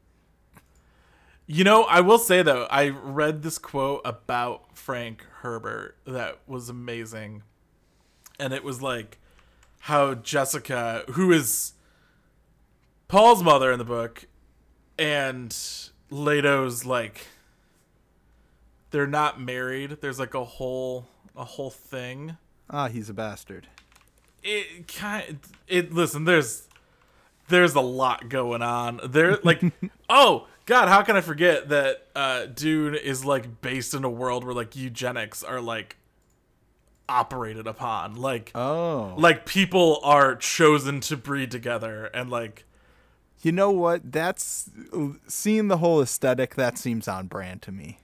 You 1.47 1.63
know, 1.65 1.85
I 1.85 2.01
will 2.01 2.19
say 2.19 2.43
though, 2.43 2.67
I 2.71 2.89
read 2.89 3.43
this 3.43 3.59
quote 3.59 4.01
about 4.05 4.77
Frank 4.77 5.27
Herbert 5.41 5.97
that 6.07 6.39
was 6.47 6.69
amazing. 6.69 7.43
And 8.39 8.53
it 8.53 8.65
was 8.65 8.81
like 8.81 9.19
how 9.81 10.15
Jessica, 10.15 11.05
who 11.11 11.31
is 11.33 11.75
Paul's 13.09 13.43
mother 13.43 13.71
in 13.71 13.79
the 13.79 13.85
book, 13.85 14.27
and 14.99 15.57
Leto's 16.11 16.87
like 16.87 17.27
they're 18.91 19.07
not 19.07 19.41
married. 19.41 19.99
There's 20.01 20.19
like 20.19 20.35
a 20.35 20.45
whole 20.45 21.07
a 21.37 21.45
whole 21.45 21.71
thing. 21.71 22.39
Ah, 22.71 22.89
he's 22.89 23.11
a 23.11 23.15
bastard. 23.15 23.67
It 24.43 24.89
kind 24.89 25.41
it 25.69 25.93
listen, 25.93 26.25
there's 26.25 26.69
there's 27.49 27.75
a 27.75 27.81
lot 27.81 28.29
going 28.29 28.63
on. 28.63 29.01
There 29.05 29.39
like 29.43 29.63
oh 30.09 30.47
god, 30.67 30.89
how 30.89 31.03
can 31.03 31.17
I 31.17 31.21
forget 31.21 31.69
that 31.69 32.07
uh 32.15 32.47
Dune 32.47 32.95
is 32.95 33.25
like 33.25 33.61
based 33.61 33.95
in 33.95 34.05
a 34.05 34.11
world 34.11 34.45
where 34.45 34.55
like 34.55 34.75
eugenics 34.77 35.43
are 35.43 35.61
like 35.61 35.97
operated 37.09 37.67
upon. 37.67 38.17
Like 38.17 38.51
Oh. 38.55 39.15
like 39.19 39.45
people 39.47 40.01
are 40.03 40.35
chosen 40.37 41.01
to 41.01 41.17
breed 41.17 41.51
together 41.51 42.07
and 42.07 42.31
like 42.31 42.65
You 43.43 43.53
know 43.53 43.71
what? 43.71 44.11
That's 44.11 44.71
seeing 45.27 45.69
the 45.69 45.77
whole 45.79 46.01
aesthetic. 46.01 46.55
That 46.55 46.79
seems 46.79 47.07
on 47.09 47.27
brand 47.27 47.61
to 47.63 47.73
me. 47.73 47.99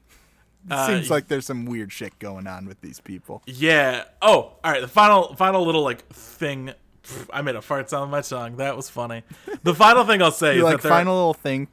It 0.67 0.73
Uh, 0.75 0.87
seems 0.87 1.09
like 1.11 1.29
there's 1.29 1.47
some 1.47 1.65
weird 1.65 1.91
shit 1.91 2.19
going 2.19 2.47
on 2.47 2.67
with 2.67 2.83
these 2.83 3.01
people. 3.01 3.43
Yeah. 3.47 4.05
Oh, 4.21 4.59
all 4.63 4.71
right. 4.71 4.83
The 4.83 4.89
final, 4.89 5.35
final 5.35 5.65
little 5.65 5.83
like 5.83 6.07
thing. 6.13 6.73
Pff, 7.03 7.27
I 7.33 7.41
made 7.41 7.57
a 7.57 7.63
fart 7.63 7.89
sound 7.89 8.11
with 8.11 8.19
my 8.19 8.21
tongue. 8.21 8.57
That 8.59 8.77
was 8.77 8.91
funny. 8.91 9.23
The 9.63 9.75
final 9.75 10.05
thing 10.05 10.21
I'll 10.21 10.31
say 10.31 10.57
You 10.57 10.67
is 10.67 10.73
like 10.75 10.83
that 10.83 10.89
final 10.91 11.15
little 11.15 11.33
thing. 11.33 11.69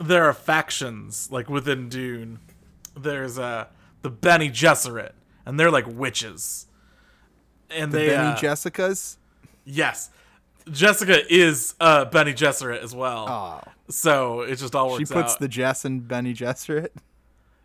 There 0.00 0.24
are 0.24 0.32
factions 0.32 1.28
like 1.30 1.48
within 1.50 1.88
Dune. 1.88 2.38
There's 2.96 3.38
uh 3.38 3.66
the 4.02 4.10
Bene 4.10 4.46
Gesserit, 4.50 5.12
and 5.44 5.60
they're 5.60 5.70
like 5.70 5.86
witches. 5.86 6.66
And 7.70 7.92
The 7.92 7.98
they 7.98 8.06
Benny 8.08 8.28
uh, 8.30 8.36
Jessicas. 8.36 9.16
yes, 9.64 10.10
Jessica 10.70 11.20
is 11.32 11.74
uh 11.80 12.06
Bene 12.06 12.32
Gesserit 12.32 12.82
as 12.82 12.94
well. 12.94 13.26
Oh, 13.28 13.72
So 13.88 14.40
it 14.40 14.56
just 14.56 14.74
all 14.74 14.90
works. 14.90 15.08
she 15.08 15.14
puts 15.14 15.34
out. 15.34 15.38
the 15.40 15.48
Jess 15.48 15.84
in 15.84 16.00
Bene 16.00 16.32
Gesserit. 16.32 16.90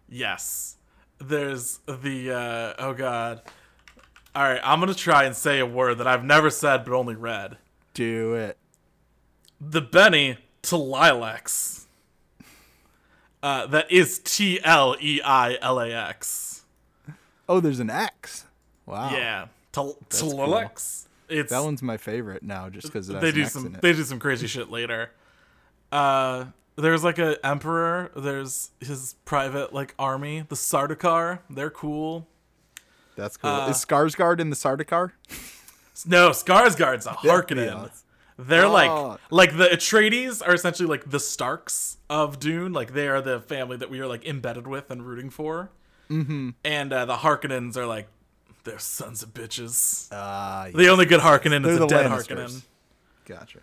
Yes. 0.10 0.78
There's 1.18 1.80
the 1.88 2.32
uh 2.32 2.74
oh 2.78 2.94
god. 2.94 3.42
All 4.36 4.44
right, 4.44 4.60
I'm 4.66 4.82
going 4.82 4.92
to 4.92 5.00
try 5.00 5.24
and 5.24 5.34
say 5.34 5.60
a 5.60 5.66
word 5.66 6.00
that 6.00 6.08
I've 6.08 6.26
never 6.26 6.50
said 6.50 6.84
but 6.84 6.94
only 6.94 7.16
read. 7.16 7.58
Do 7.94 8.34
it. 8.36 8.58
The 9.62 9.80
Benny 9.80 10.38
to 10.64 10.76
Lilacs. 10.76 11.85
Uh 13.46 13.68
that 13.68 13.92
is 13.92 14.18
T 14.20 14.60
L 14.64 14.96
E 15.00 15.22
I 15.24 15.58
L 15.62 15.80
A 15.80 15.92
X. 15.92 16.64
Oh, 17.48 17.60
there's 17.60 17.80
an 17.80 17.92
X. 17.92 18.46
Wow. 18.88 19.12
Yeah. 19.12 19.46
Cool. 19.74 20.40
It's 21.30 21.52
That 21.52 21.64
one's 21.64 21.84
my 21.84 21.98
favorite 21.98 22.42
now, 22.42 22.70
just 22.70 22.88
because 22.88 23.08
they 23.08 23.32
do 23.32 23.46
some 23.46 23.78
they 23.82 23.94
do 23.94 24.04
some 24.04 24.18
crazy 24.20 24.48
shit 24.48 24.72
later. 24.72 25.12
Uh 25.92 26.46
there's 26.76 27.04
like 27.04 27.20
a 27.20 27.38
emperor, 27.46 28.10
there's 28.16 28.72
his 28.80 29.14
private 29.26 29.74
like 29.74 29.94
army, 30.00 30.44
the 30.50 30.56
Sardaukar, 30.56 31.40
they're 31.50 31.70
cool. 31.70 32.28
That's 33.16 33.38
cool. 33.38 33.50
uh, 33.52 33.70
Is 33.70 33.78
Skarsgård 33.78 34.40
in 34.40 34.50
the 34.50 34.56
Sardaukar? 34.56 35.12
No, 36.06 36.32
Skarsgård's 36.32 37.06
a 37.06 37.12
Harkonnen. 37.12 37.92
They're 38.38 38.66
Oh. 38.66 38.72
like 38.72 39.20
like 39.30 39.58
the 39.58 39.66
Atreides 39.70 40.46
are 40.46 40.54
essentially 40.54 40.88
like 40.90 41.10
the 41.10 41.20
Starks 41.20 41.98
of 42.10 42.40
Dune. 42.40 42.74
Like 42.74 42.94
they 42.94 43.08
are 43.08 43.22
the 43.22 43.40
family 43.40 43.78
that 43.78 43.90
we 43.90 44.00
are 44.02 44.08
like 44.08 44.26
embedded 44.26 44.68
with 44.68 44.92
and 44.92 45.04
rooting 45.06 45.30
for. 45.30 45.72
Mm-hmm. 46.10 46.50
And 46.64 46.94
uh, 46.94 47.06
the 47.06 47.16
Harkonnens 47.16 47.78
are 47.78 47.86
like 47.86 48.08
they're 48.66 48.78
sons 48.80 49.24
of 49.24 49.34
bitches. 49.34 50.08
Uh, 50.12 50.70
the 50.76 50.88
only 50.90 51.06
good 51.06 51.22
Harkonnen 51.22 51.64
They're 51.64 51.72
is 51.74 51.78
the 51.80 51.86
a 51.86 51.88
dead 51.88 52.12
Lannisters. 52.12 52.28
Harkonnen. 52.38 52.62
Gotcha. 53.26 53.60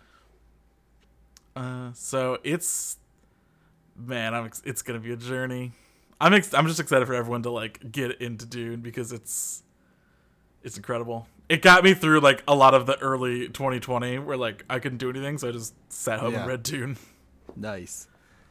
Uh, 1.55 1.91
so 1.93 2.39
it's 2.43 2.97
man, 3.95 4.33
I'm 4.33 4.45
ex- 4.45 4.61
it's 4.65 4.81
gonna 4.81 4.99
be 4.99 5.11
a 5.13 5.17
journey. 5.17 5.71
I'm 6.19 6.33
ex- 6.33 6.53
I'm 6.53 6.67
just 6.67 6.79
excited 6.79 7.05
for 7.07 7.13
everyone 7.13 7.43
to 7.43 7.51
like 7.51 7.91
get 7.91 8.19
into 8.21 8.45
Dune 8.45 8.79
because 8.81 9.11
it's 9.11 9.61
it's 10.63 10.77
incredible. 10.77 11.27
It 11.49 11.61
got 11.61 11.83
me 11.83 11.93
through 11.93 12.21
like 12.21 12.41
a 12.47 12.55
lot 12.55 12.73
of 12.73 12.85
the 12.85 12.97
early 12.99 13.47
2020 13.47 14.19
where 14.19 14.37
like 14.37 14.63
I 14.69 14.79
couldn't 14.79 14.97
do 14.97 15.09
anything, 15.09 15.37
so 15.37 15.49
I 15.49 15.51
just 15.51 15.73
sat 15.91 16.19
home 16.19 16.33
Yeah. 16.33 16.39
and 16.39 16.47
read 16.47 16.63
Dune. 16.63 16.97
Nice. 17.55 18.07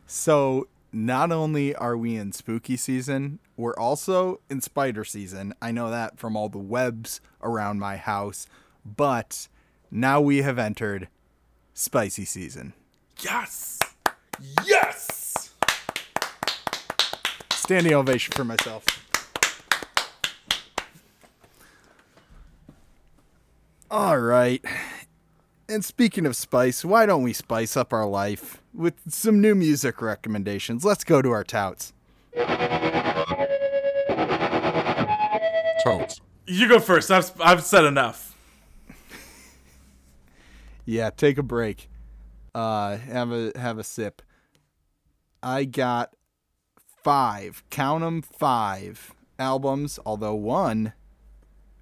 So 0.07 0.69
not 0.93 1.33
only 1.33 1.75
are 1.75 1.97
we 1.97 2.17
in 2.17 2.33
spooky 2.33 2.77
season, 2.77 3.39
we're 3.57 3.75
also 3.75 4.41
in 4.51 4.61
spider 4.61 5.05
season. 5.05 5.55
I 5.61 5.73
know 5.73 5.91
that 5.91 6.19
from 6.19 6.37
all 6.37 6.49
the 6.49 6.59
webs 6.59 7.21
around 7.43 7.79
my 7.79 7.97
house, 7.97 8.47
but 8.85 9.49
now 9.91 10.21
we 10.21 10.43
have 10.43 10.59
entered 10.59 11.09
spicy 11.75 12.25
season. 12.27 12.75
Yes, 13.21 13.79
yes. 14.67 15.51
Standing 17.53 17.95
ovation 17.95 18.33
for 18.33 18.45
myself. 18.45 18.85
All 23.93 24.19
right. 24.19 24.65
And 25.69 25.85
speaking 25.85 26.25
of 26.25 26.35
spice, 26.35 26.83
why 26.83 27.05
don't 27.05 27.23
we 27.23 27.35
spice 27.35 27.77
up 27.77 27.93
our 27.93 28.07
life 28.07 28.63
with 28.73 28.95
some 29.13 29.39
new 29.39 29.55
music 29.55 30.01
recommendations? 30.01 30.83
Let's 30.83 31.05
go 31.05 31.21
to 31.21 31.31
our 31.31 31.45
touts. 31.45 31.93
Touts. 35.85 36.23
You 36.47 36.69
go 36.71 36.81
first. 36.81 37.11
I've 37.11 37.39
I've 37.39 37.63
said 37.63 37.85
enough. 37.85 38.35
Yeah, 40.87 41.11
take 41.11 41.37
a 41.37 41.43
break. 41.43 41.91
Uh, 42.55 42.97
have 42.97 43.31
a 43.31 43.53
have 43.57 43.77
a 43.77 43.85
sip. 43.85 44.23
I 45.43 45.65
got 45.65 46.15
five, 47.05 47.63
count 47.69 48.03
'em 48.05 48.23
five 48.23 49.13
albums. 49.39 49.99
Although 50.07 50.37
one 50.37 50.95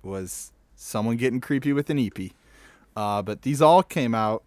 was 0.03 0.51
someone 0.81 1.17
getting 1.17 1.41
creepy 1.41 1.73
with 1.73 1.91
an 1.91 1.99
EP. 1.99 2.31
Uh, 2.97 3.23
but 3.23 3.43
these 3.43 3.61
all 3.61 3.83
came 3.83 4.15
out 4.15 4.45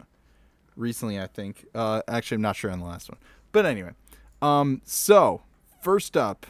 recently, 0.76 1.18
I 1.20 1.26
think. 1.26 1.66
Uh, 1.74 2.02
actually, 2.08 2.36
I'm 2.36 2.42
not 2.42 2.56
sure 2.56 2.70
on 2.70 2.80
the 2.80 2.86
last 2.86 3.08
one. 3.08 3.18
But 3.52 3.66
anyway, 3.66 3.92
um, 4.42 4.82
so 4.84 5.42
first 5.80 6.16
up, 6.16 6.46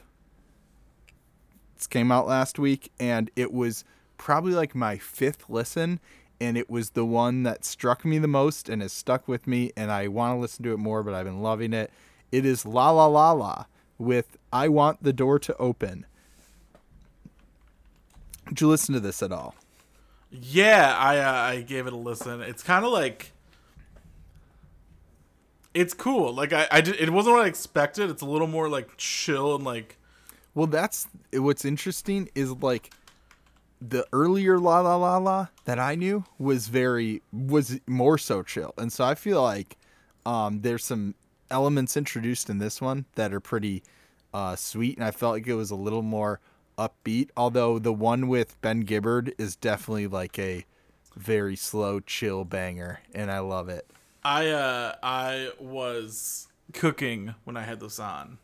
this 1.77 1.87
came 1.87 2.11
out 2.11 2.27
last 2.27 2.59
week, 2.59 2.91
and 2.99 3.31
it 3.37 3.53
was 3.53 3.85
probably 4.17 4.55
like 4.55 4.75
my 4.75 4.97
fifth 4.97 5.51
listen, 5.51 6.01
and 6.41 6.57
it 6.57 6.71
was 6.71 6.91
the 6.91 7.05
one 7.05 7.43
that 7.43 7.65
struck 7.65 8.05
me 8.05 8.19
the 8.19 8.27
most 8.29 8.69
and 8.69 8.81
has 8.81 8.93
stuck 8.93 9.29
with 9.29 9.47
me, 9.47 9.71
and 9.77 9.91
I 9.91 10.09
want 10.09 10.35
to 10.35 10.41
listen 10.41 10.65
to 10.65 10.73
it 10.73 10.79
more, 10.79 11.03
but 11.03 11.15
I've 11.15 11.27
been 11.27 11.43
loving 11.43 11.73
it. 11.73 11.91
It 12.33 12.47
is 12.47 12.65
Lala 12.65 13.09
Lala 13.09 13.67
with 13.99 14.39
I 14.53 14.69
Want 14.69 15.03
the 15.03 15.13
Door 15.13 15.41
to 15.41 15.57
Open. 15.59 16.07
Did 18.49 18.61
you 18.61 18.69
listen 18.69 18.95
to 18.95 19.01
this 19.01 19.23
at 19.23 19.31
all? 19.31 19.55
Yeah, 20.41 20.97
I 20.99 21.19
uh, 21.19 21.33
I 21.33 21.63
gave 21.63 21.87
it 21.87 21.93
a 21.93 21.97
listen. 21.97 22.41
It's 22.41 22.63
kind 22.63 22.85
of 22.85 22.91
like 22.91 23.31
it's 25.75 25.95
cool. 25.95 26.35
Like 26.35 26.53
I, 26.53 26.67
I 26.71 26.81
did, 26.81 26.97
it 26.97 27.11
wasn't 27.11 27.37
what 27.37 27.45
I 27.45 27.49
expected. 27.49 28.11
It's 28.11 28.23
a 28.23 28.27
little 28.27 28.49
more 28.49 28.69
like 28.69 28.97
chill 28.97 29.55
and 29.55 29.65
like 29.65 29.97
Well, 30.55 30.67
that's 30.67 31.07
what's 31.33 31.65
interesting 31.65 32.31
is 32.35 32.51
like 32.51 32.93
the 33.81 34.07
earlier 34.13 34.59
Lala 34.59 34.97
Lala 34.97 35.51
that 35.67 35.79
I 35.79 35.95
knew 35.95 36.25
was 36.39 36.67
very 36.67 37.23
was 37.33 37.79
more 37.87 38.19
so 38.19 38.43
chill, 38.43 38.75
and 38.77 38.93
so 38.93 39.05
I 39.05 39.15
feel 39.15 39.41
like 39.41 39.77
um, 40.27 40.63
there's 40.63 40.85
some 40.85 41.15
elements 41.51 41.97
introduced 41.97 42.51
in 42.51 42.59
this 42.59 42.81
one 42.81 43.05
that 43.15 43.33
are 43.33 43.41
pretty 43.41 43.85
uh, 44.33 44.57
sweet, 44.57 44.97
and 44.97 45.05
I 45.05 45.13
felt 45.13 45.35
like 45.35 45.47
it 45.47 45.55
was 45.55 45.71
a 45.71 45.77
little 45.77 46.03
more 46.03 46.41
upbeat. 46.79 47.31
Although 47.37 47.79
the 47.79 47.93
one 47.93 48.29
with 48.29 48.61
Ben 48.61 48.81
Gibbard 48.81 49.35
is 49.39 49.57
definitely 49.57 50.07
like 50.07 50.39
a 50.39 50.65
very 51.17 51.57
slow, 51.57 52.01
chill 52.01 52.45
banger, 52.45 53.01
and 53.15 53.31
I 53.31 53.39
love 53.41 53.69
it. 53.69 53.87
I 54.25 54.49
uh 54.49 54.95
I 55.03 55.51
was 55.61 56.49
cooking 56.73 57.35
when 57.45 57.57
I 57.57 57.63
had 57.63 57.81
this 57.81 57.99
on. 57.99 58.39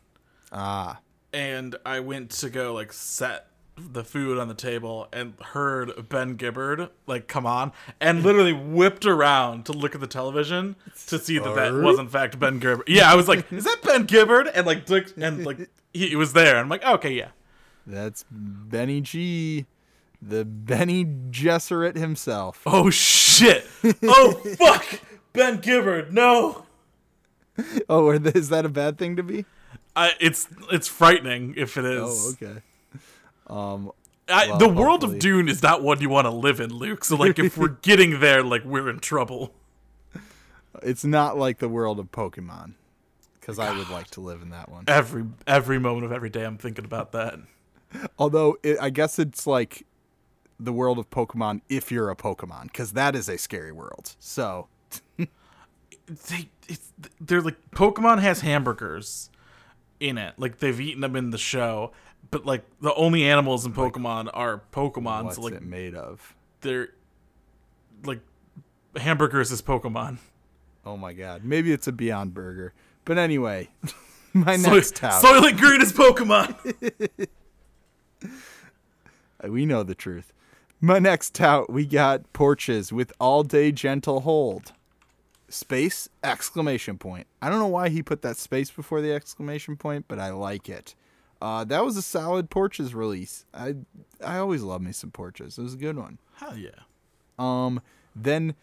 Ah, 0.51 0.99
and 1.33 1.75
I 1.85 1.99
went 1.99 2.29
to 2.31 2.49
go 2.49 2.73
like 2.73 2.93
set 2.93 3.47
the 3.77 4.03
food 4.03 4.37
on 4.37 4.47
the 4.47 4.53
table 4.53 5.07
and 5.11 5.33
heard 5.41 6.09
Ben 6.09 6.35
Gibbard 6.35 6.89
like 7.07 7.27
come 7.27 7.45
on 7.45 7.71
and 7.99 8.21
literally 8.23 8.53
whipped 8.53 9.05
around 9.05 9.65
to 9.65 9.71
look 9.71 9.95
at 9.95 10.01
the 10.01 10.07
television 10.07 10.75
to 11.07 11.17
see 11.17 11.39
that 11.39 11.55
that 11.55 11.73
was 11.73 11.97
in 11.97 12.09
fact 12.09 12.37
Ben 12.39 12.59
Gibbard. 12.59 12.83
Yeah, 12.87 13.11
I 13.11 13.15
was 13.15 13.27
like, 13.27 13.51
"Is 13.51 13.63
that 13.63 13.81
Ben 13.81 14.05
Gibbard?" 14.05 14.51
And 14.53 14.67
like 14.67 14.87
and 15.17 15.45
like 15.45 15.69
he, 15.93 16.15
was 16.15 16.33
there. 16.33 16.51
And 16.51 16.59
I'm 16.59 16.69
like, 16.69 16.83
okay, 16.83 17.13
yeah. 17.13 17.29
That's 17.87 18.25
Benny 18.29 19.01
G, 19.01 19.65
the 20.21 20.45
Bene 20.45 21.05
Gesserit 21.31 21.95
himself. 21.95 22.61
Oh 22.65 22.89
shit! 22.89 23.65
oh 24.03 24.33
fuck! 24.57 24.85
Ben 25.33 25.57
Gibbard, 25.61 26.11
no. 26.13 26.65
Oh, 27.89 28.11
is 28.11 28.49
that 28.49 28.65
a 28.65 28.69
bad 28.69 28.97
thing 28.97 29.15
to 29.17 29.23
be? 29.23 29.45
I, 29.95 30.13
it's 30.19 30.47
it's 30.71 30.87
frightening 30.87 31.53
if 31.57 31.77
it 31.77 31.85
is. 31.85 32.01
Oh, 32.41 32.45
okay. 32.47 32.61
Um, 33.47 33.91
I, 34.29 34.47
Well, 34.47 34.57
the 34.57 34.69
world 34.69 35.01
hopefully- 35.01 35.15
of 35.17 35.21
Dune 35.21 35.49
is 35.49 35.61
not 35.61 35.83
one 35.83 35.99
you 36.01 36.09
want 36.09 36.25
to 36.25 36.31
live 36.31 36.59
in, 36.61 36.73
Luke. 36.73 37.03
So 37.03 37.17
like, 37.17 37.37
if 37.39 37.57
we're 37.57 37.67
getting 37.81 38.19
there, 38.21 38.41
like 38.43 38.63
we're 38.63 38.89
in 38.89 38.99
trouble. 38.99 39.53
it's 40.81 41.03
not 41.03 41.37
like 41.37 41.57
the 41.59 41.67
world 41.69 41.99
of 41.99 42.11
Pokemon, 42.11 42.73
because 43.39 43.59
I 43.59 43.75
would 43.77 43.89
like 43.89 44.09
to 44.11 44.21
live 44.21 44.41
in 44.41 44.49
that 44.51 44.69
one. 44.69 44.85
Every 44.87 45.25
every 45.45 45.77
moment 45.79 46.05
of 46.05 46.11
every 46.13 46.29
day, 46.29 46.45
I'm 46.45 46.57
thinking 46.57 46.85
about 46.85 47.11
that. 47.11 47.35
Although 48.17 48.57
it, 48.63 48.77
I 48.81 48.89
guess 48.89 49.19
it's 49.19 49.45
like 49.47 49.85
the 50.59 50.71
world 50.73 50.99
of 50.99 51.09
Pokemon 51.09 51.61
if 51.69 51.91
you're 51.91 52.09
a 52.09 52.15
Pokemon, 52.15 52.63
because 52.65 52.91
that 52.93 53.15
is 53.15 53.27
a 53.29 53.37
scary 53.37 53.71
world. 53.71 54.15
So 54.19 54.67
They 55.17 56.49
it's 56.67 56.91
they're 57.19 57.41
like 57.41 57.71
Pokemon 57.71 58.19
has 58.21 58.41
hamburgers 58.41 59.29
in 59.99 60.17
it. 60.17 60.33
Like 60.37 60.59
they've 60.59 60.79
eaten 60.79 61.01
them 61.01 61.15
in 61.15 61.29
the 61.29 61.37
show, 61.37 61.91
but 62.31 62.45
like 62.45 62.65
the 62.81 62.93
only 62.95 63.23
animals 63.23 63.65
in 63.65 63.73
Pokemon 63.73 64.29
are 64.33 64.61
Pokemon. 64.73 65.23
what's 65.25 65.35
So 65.37 65.43
like 65.43 65.53
it 65.53 65.63
made 65.63 65.95
of? 65.95 66.35
they're 66.61 66.89
like 68.03 68.19
hamburgers 68.97 69.51
is 69.51 69.61
Pokemon. 69.61 70.17
Oh 70.85 70.97
my 70.97 71.13
god, 71.13 71.43
maybe 71.45 71.71
it's 71.71 71.87
a 71.87 71.91
Beyond 71.91 72.33
Burger. 72.33 72.73
But 73.05 73.17
anyway, 73.17 73.69
my 74.33 74.55
next 74.57 74.95
tout. 74.95 75.23
Soylent 75.23 75.57
Green 75.57 75.81
is 75.81 75.93
Pokemon. 75.93 77.27
we 79.43 79.65
know 79.65 79.83
the 79.83 79.95
truth. 79.95 80.33
My 80.79 80.99
next 80.99 81.35
tout, 81.35 81.69
we 81.69 81.85
got 81.85 82.31
Porches 82.33 82.91
with 82.91 83.13
All 83.19 83.43
Day 83.43 83.71
Gentle 83.71 84.21
Hold. 84.21 84.73
Space 85.47 86.09
exclamation 86.23 86.97
point. 86.97 87.27
I 87.41 87.49
don't 87.49 87.59
know 87.59 87.67
why 87.67 87.89
he 87.89 88.01
put 88.01 88.21
that 88.23 88.37
space 88.37 88.71
before 88.71 89.01
the 89.01 89.13
exclamation 89.13 89.75
point, 89.75 90.05
but 90.07 90.17
I 90.17 90.31
like 90.31 90.69
it. 90.69 90.95
Uh, 91.41 91.63
that 91.65 91.83
was 91.83 91.97
a 91.97 92.01
solid 92.01 92.49
Porches 92.49 92.93
release. 92.93 93.45
I 93.53 93.75
I 94.23 94.37
always 94.37 94.61
love 94.63 94.81
me 94.81 94.91
some 94.91 95.11
Porches. 95.11 95.57
It 95.57 95.61
was 95.61 95.73
a 95.73 95.77
good 95.77 95.97
one. 95.97 96.19
Hell 96.35 96.57
yeah. 96.57 96.69
Um, 97.37 97.81
then 98.15 98.55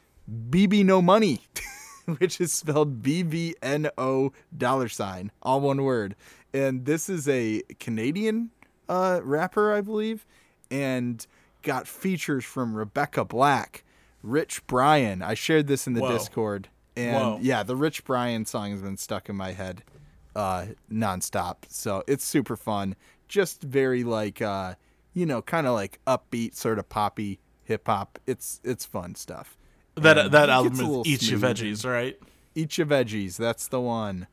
BB 0.51 0.85
No 0.85 1.03
Money, 1.03 1.43
which 2.19 2.41
is 2.41 2.53
spelled 2.53 3.03
B 3.03 3.23
B 3.23 3.55
N 3.63 3.91
O 3.99 4.33
dollar 4.57 4.89
sign, 4.89 5.31
all 5.43 5.61
one 5.61 5.83
word. 5.83 6.17
And 6.55 6.85
this 6.85 7.09
is 7.09 7.29
a 7.29 7.63
Canadian 7.79 8.51
uh, 8.89 9.21
rapper, 9.23 9.73
I 9.73 9.81
believe, 9.81 10.27
and 10.71 11.27
got 11.63 11.87
features 11.87 12.45
from 12.45 12.75
Rebecca 12.75 13.25
Black, 13.25 13.85
Rich 14.23 14.67
Brian. 14.67 15.23
I 15.23 15.35
shared 15.35 15.67
this 15.67 15.87
in 15.87 15.95
the 15.95 16.01
Whoa. 16.01 16.13
Discord, 16.13 16.69
and 16.97 17.17
Whoa. 17.17 17.39
yeah, 17.41 17.63
the 17.63 17.77
Rich 17.77 18.05
Brian 18.05 18.45
song 18.47 18.71
has 18.71 18.83
been 18.83 18.97
stuck 18.97 19.29
in 19.29 19.37
my 19.37 19.53
head 19.53 19.83
uh, 20.35 20.67
nonstop. 20.91 21.57
So 21.69 22.03
it's 22.07 22.25
super 22.25 22.57
fun. 22.57 22.97
Just 23.29 23.63
very 23.63 24.05
like 24.05 24.41
uh, 24.41 24.75
you 25.15 25.27
know, 25.27 25.43
kind 25.43 25.67
of 25.67 25.75
like 25.75 25.99
upbeat, 26.07 26.55
sort 26.55 26.79
of 26.79 26.89
poppy 26.89 27.41
hip 27.65 27.87
hop. 27.87 28.19
It's 28.27 28.61
it's 28.65 28.85
fun 28.85 29.15
stuff. 29.15 29.57
That 29.97 30.17
And 30.17 30.33
that 30.33 30.49
album 30.49 30.75
is 31.03 31.07
Eat 31.07 31.31
Your. 31.31 31.41
Veggies, 31.41 31.85
right? 31.89 32.19
Eat 32.55 32.79
your 32.79 32.87
veggies. 32.87 33.37
That's 33.37 33.69
the 33.69 33.81
one. 33.81 34.27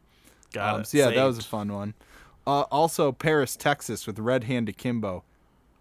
Got 0.53 0.75
Um, 0.75 0.81
it. 0.81 0.87
so 0.87 0.97
yeah, 0.97 1.09
that 1.11 1.23
was 1.23 1.37
a 1.39 1.43
fun 1.43 1.71
one. 1.73 1.93
Uh, 2.47 2.61
also, 2.71 3.11
Paris, 3.11 3.55
Texas, 3.55 4.05
with 4.05 4.19
Red 4.19 4.43
Hand 4.45 4.69
Akimbo. 4.69 5.23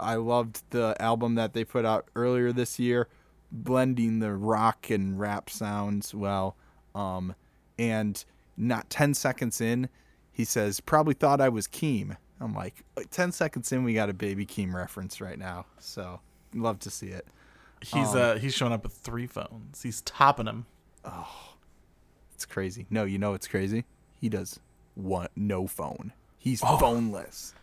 I 0.00 0.14
loved 0.16 0.62
the 0.70 0.96
album 1.00 1.34
that 1.36 1.52
they 1.52 1.64
put 1.64 1.84
out 1.84 2.08
earlier 2.16 2.52
this 2.52 2.78
year, 2.78 3.08
blending 3.52 4.18
the 4.18 4.32
rock 4.34 4.90
and 4.90 5.18
rap 5.20 5.48
sounds 5.50 6.14
well. 6.14 6.56
Um, 6.94 7.34
and 7.78 8.24
not 8.56 8.88
ten 8.90 9.14
seconds 9.14 9.60
in, 9.60 9.88
he 10.32 10.44
says, 10.44 10.80
"Probably 10.80 11.14
thought 11.14 11.40
I 11.40 11.48
was 11.48 11.66
Keem." 11.68 12.16
I'm 12.40 12.54
like, 12.54 12.82
ten 13.10 13.30
seconds 13.30 13.70
in, 13.72 13.84
we 13.84 13.94
got 13.94 14.10
a 14.10 14.14
Baby 14.14 14.44
Keem 14.46 14.74
reference 14.74 15.20
right 15.20 15.38
now. 15.38 15.66
So 15.78 16.20
love 16.54 16.78
to 16.80 16.90
see 16.90 17.08
it. 17.08 17.26
He's 17.80 18.08
Um, 18.14 18.16
uh 18.16 18.34
he's 18.36 18.54
showing 18.54 18.72
up 18.72 18.82
with 18.82 18.92
three 18.94 19.26
phones. 19.26 19.82
He's 19.82 20.00
topping 20.02 20.46
them. 20.46 20.66
Oh, 21.04 21.54
It's 22.34 22.44
crazy. 22.44 22.86
No, 22.90 23.04
you 23.04 23.18
know 23.18 23.34
it's 23.34 23.46
crazy. 23.46 23.84
He 24.20 24.28
does 24.28 24.58
one 24.94 25.28
no 25.36 25.66
phone. 25.66 26.12
He's 26.44 26.62
Oh. 26.62 26.76
phoneless. 26.78 27.54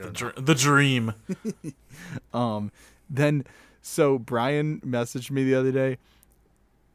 The, 0.00 0.10
dr- 0.10 0.46
the 0.46 0.54
dream. 0.54 1.12
Um, 2.32 2.72
then 3.08 3.44
so 3.80 4.18
Brian 4.18 4.80
messaged 4.80 5.30
me 5.30 5.44
the 5.44 5.54
other 5.54 5.70
day. 5.70 5.98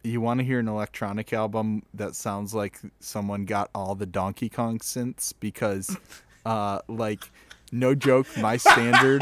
You 0.04 0.20
want 0.22 0.40
to 0.40 0.44
hear 0.46 0.60
an 0.60 0.68
electronic 0.68 1.32
album 1.32 1.84
that 1.94 2.16
sounds 2.16 2.54
like 2.54 2.80
someone 3.00 3.46
got 3.46 3.70
all 3.74 3.96
the 3.96 4.06
Donkey 4.06 4.50
Kong 4.50 4.80
synths 4.80 5.34
because, 5.40 5.96
uh, 6.46 6.80
like, 6.90 7.32
no 7.72 7.96
joke, 7.96 8.28
my 8.38 8.58
standard. 8.58 9.22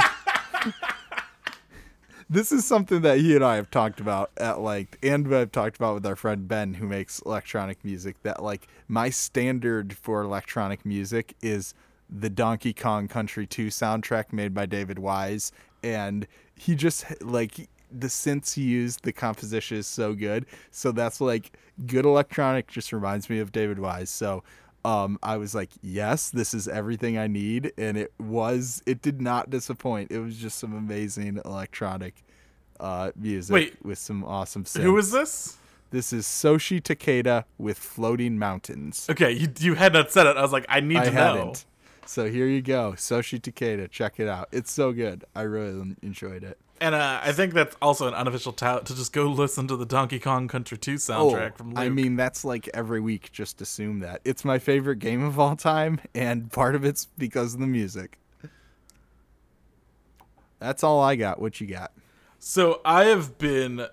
this 2.30 2.52
is 2.52 2.66
something 2.66 3.02
that 3.02 3.20
he 3.20 3.36
and 3.36 3.44
I 3.46 3.56
have 3.56 3.70
talked 3.72 4.00
about 4.00 4.32
at 4.38 4.60
like, 4.60 4.98
and 5.04 5.34
I've 5.34 5.52
talked 5.52 5.76
about 5.78 5.94
with 5.96 6.06
our 6.06 6.16
friend 6.16 6.48
Ben 6.48 6.76
who 6.76 6.88
makes 6.88 7.20
electronic 7.20 7.84
music. 7.86 8.22
That 8.24 8.42
like 8.44 8.68
my 8.88 9.10
standard 9.10 9.96
for 9.96 10.22
electronic 10.22 10.86
music 10.86 11.36
is 11.42 11.74
the 12.10 12.30
Donkey 12.30 12.74
Kong 12.74 13.08
Country 13.08 13.46
2 13.46 13.68
soundtrack 13.68 14.32
made 14.32 14.54
by 14.54 14.66
David 14.66 15.00
Wise, 15.00 15.52
and 15.84 16.28
he 16.56 16.76
just 16.76 17.06
like 17.22 17.70
the 17.92 18.08
synths 18.08 18.54
he 18.54 18.64
used, 18.64 19.04
the 19.04 19.14
composition 19.14 19.78
is 19.78 19.88
so 19.88 20.14
good. 20.14 20.46
So 20.72 20.92
that's 20.92 21.22
like 21.22 21.58
good 21.86 22.06
electronic 22.06 22.68
just 22.68 22.92
reminds 22.92 23.30
me 23.30 23.40
of 23.40 23.52
David 23.52 23.80
Wise. 23.80 24.10
So 24.10 24.44
um, 24.86 25.20
I 25.22 25.38
was 25.38 25.54
like, 25.54 25.70
yes, 25.82 26.30
this 26.30 26.54
is 26.54 26.68
everything 26.68 27.18
I 27.18 27.28
need, 27.28 27.74
and 27.78 27.98
it 27.98 28.14
was. 28.20 28.82
It 28.86 29.02
did 29.02 29.22
not 29.22 29.50
disappoint. 29.50 30.12
It 30.12 30.20
was 30.20 30.38
just 30.38 30.58
some 30.60 30.74
amazing 30.74 31.42
electronic 31.44 32.24
uh, 32.80 33.12
music 33.16 33.54
Wait. 33.54 33.86
with 33.86 33.98
some 33.98 34.24
awesome 34.24 34.64
synths. 34.64 34.84
Who 34.84 34.98
is 34.98 35.12
this? 35.12 35.58
this? 35.90 36.14
Is 36.14 36.26
Soshi 36.26 36.82
Takeda 36.82 37.44
with 37.58 37.78
Floating 37.78 38.38
Mountains. 38.38 39.08
Okay, 39.10 39.32
you 39.32 39.50
you 39.60 39.74
had 39.74 39.94
not 39.94 40.12
said 40.12 40.26
it. 40.26 40.38
I 40.38 40.42
was 40.42 40.54
like, 40.54 40.66
I 40.70 40.80
need 40.80 40.98
I 40.98 41.06
to 41.06 41.12
know. 41.12 41.54
So 42.08 42.30
here 42.30 42.48
you 42.48 42.62
go, 42.62 42.94
Soshi 42.96 43.40
Takeda. 43.40 43.92
Check 43.92 44.20
it 44.20 44.28
out. 44.28 44.48
It's 44.52 44.72
so 44.72 44.94
good. 44.94 45.26
I 45.36 45.42
really 45.42 45.96
enjoyed 46.02 46.44
it. 46.44 46.58
And 46.80 46.96
uh, 46.96 47.20
I 47.24 47.34
think 47.34 47.54
that's 47.54 47.76
also 47.82 48.08
an 48.08 48.14
unofficial 48.14 48.54
tout 48.54 48.86
to 48.86 48.96
just 48.96 49.12
go 49.12 49.24
listen 49.28 49.68
to 49.68 49.76
the 49.76 49.86
Donkey 49.86 50.20
Kong 50.20 50.48
Country 50.48 50.78
2 50.78 50.96
soundtrack 50.96 51.58
from 51.58 51.70
Luke. 51.70 51.80
Oh, 51.80 51.82
I 51.82 51.90
mean, 51.90 52.16
that's 52.16 52.46
like 52.46 52.70
every 52.74 53.02
week. 53.02 53.32
Just 53.32 53.62
assume 53.62 54.00
that 54.00 54.22
it's 54.24 54.46
my 54.46 54.58
favorite 54.58 55.00
game 55.00 55.24
of 55.24 55.40
all 55.40 55.56
time, 55.56 56.00
and 56.16 56.52
part 56.52 56.76
of 56.76 56.86
it's 56.86 57.08
because 57.18 57.54
of 57.54 57.60
the 57.60 57.68
music. 57.68 58.20
That's 60.60 60.84
all 60.84 61.02
I 61.02 61.16
got. 61.16 61.42
What 61.42 61.60
you 61.60 61.68
got? 61.68 61.92
So 62.40 62.82
I 62.86 63.06
have 63.06 63.38
been 63.38 63.88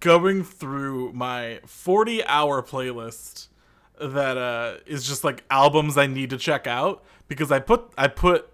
going 0.00 0.42
through 0.42 1.12
my 1.12 1.60
40 1.64 2.24
hour 2.24 2.62
playlist 2.62 3.48
that 4.00 4.36
uh, 4.36 4.74
is 4.86 5.06
just 5.06 5.24
like 5.24 5.44
albums 5.50 5.96
I 5.98 6.06
need 6.06 6.30
to 6.30 6.38
check 6.38 6.66
out 6.66 7.04
because 7.28 7.50
I 7.52 7.60
put 7.60 7.92
I 7.96 8.08
put 8.08 8.48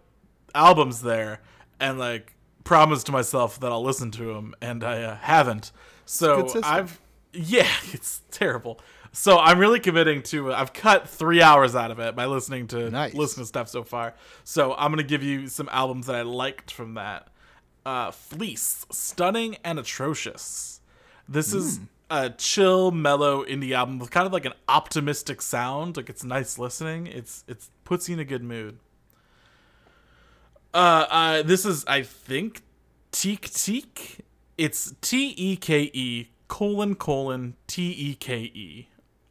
albums 0.54 1.02
there 1.02 1.40
and 1.80 1.98
like 1.98 2.35
promised 2.64 3.07
to 3.07 3.12
myself 3.12 3.61
that 3.61 3.70
I'll 3.70 3.83
listen 3.83 4.11
to 4.12 4.35
them 4.35 4.54
and 4.61 4.83
I 4.85 5.02
uh, 5.02 5.16
haven't. 5.16 5.72
So. 6.07 6.48
I've 6.62 7.00
yeah, 7.35 7.68
it's 7.92 8.22
terrible. 8.30 8.80
So 9.12 9.38
I'm 9.38 9.59
really 9.59 9.78
committing 9.78 10.22
to. 10.24 10.52
I've 10.52 10.72
cut 10.72 11.09
three 11.09 11.40
hours 11.40 11.76
out 11.76 11.90
of 11.90 12.00
it 12.00 12.16
by 12.16 12.26
listening 12.26 12.66
to 12.68 12.90
Nice. 12.90 13.14
listening 13.14 13.44
to 13.44 13.48
stuff 13.48 13.68
so 13.68 13.85
far. 13.85 14.14
So 14.42 14.74
I'm 14.74 14.90
gonna 14.90 15.04
give 15.04 15.22
you 15.22 15.46
some 15.46 15.68
albums 15.70 16.07
that 16.07 16.16
I 16.16 16.22
liked 16.22 16.72
from 16.72 16.94
that. 16.94 17.28
Uh, 17.87 18.11
Fleece, 18.11 18.87
stunning 18.90 19.57
and 19.62 19.78
atrocious. 19.78 20.80
This 21.28 21.54
is 21.54 21.80
a 22.11 22.31
chill, 22.31 22.90
mellow 22.90 23.45
indie 23.45 23.73
album 23.73 23.99
with 23.99 24.11
kind 24.11 24.27
of 24.27 24.33
like 24.33 24.45
an 24.45 24.55
optimistic 24.69 25.43
sound. 25.43 25.97
Like 25.97 26.09
it's 26.09 26.25
nice 26.25 26.59
listening. 26.59 27.07
It's 27.07 27.45
it's 27.49 27.71
puts 27.85 28.09
you 28.09 28.14
in 28.14 28.21
a 28.21 28.25
good 28.25 28.43
mood. 28.43 28.79
Uh, 30.73 31.07
uh 31.09 31.43
this 31.43 31.64
is 31.64 31.85
I 31.87 32.03
think 32.03 32.62
Teek 33.12 33.51
Teek. 33.51 34.21
It's 34.57 34.95
T 35.01 35.35
E 35.37 35.57
K 35.57 35.90
E 35.93 36.29
colon 36.49 36.95
colon 36.95 37.55
T 37.67 37.90
E 37.90 38.14
K 38.14 38.37
E, 38.55 38.88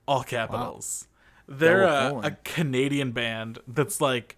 all 0.08 0.24
capitals. 0.24 1.08
They're 1.48 1.84
a, 1.84 2.20
a 2.24 2.32
Canadian 2.44 3.12
band 3.12 3.60
that's 3.68 4.00
like 4.02 4.38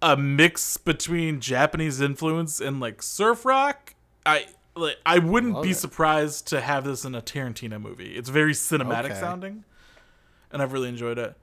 a 0.00 0.16
mix 0.16 0.76
between 0.76 1.40
Japanese 1.40 2.00
influence 2.00 2.60
and 2.60 2.80
like 2.80 3.02
surf 3.02 3.44
rock. 3.44 3.94
I 4.24 4.46
like 4.78 4.96
I 5.04 5.18
wouldn't 5.18 5.54
Love 5.54 5.62
be 5.64 5.70
it. 5.70 5.76
surprised 5.76 6.46
to 6.48 6.60
have 6.60 6.84
this 6.84 7.04
in 7.04 7.14
a 7.14 7.20
Tarantino 7.22 7.80
movie. 7.80 8.16
It's 8.16 8.28
very 8.28 8.52
cinematic 8.52 9.06
Okay. 9.10 9.20
sounding, 9.20 9.64
and 10.50 10.62
I've 10.62 10.72
really 10.72 10.88
enjoyed 10.88 11.18
it. 11.18 11.36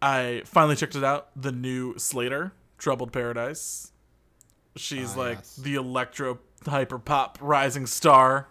I 0.00 0.42
finally 0.44 0.76
checked 0.76 0.96
it 0.96 1.04
out. 1.04 1.28
The 1.40 1.52
new 1.52 1.94
Slayyyter, 1.94 2.52
Troubled 2.78 3.12
Paradise. 3.12 3.92
She's 4.76 5.14
Ah, 5.16 5.20
like 5.20 5.38
yes. 5.38 5.56
the 5.56 5.74
electro 5.74 6.38
hyper 6.66 6.98
pop 6.98 7.38
rising 7.40 7.86
star. 7.86 8.48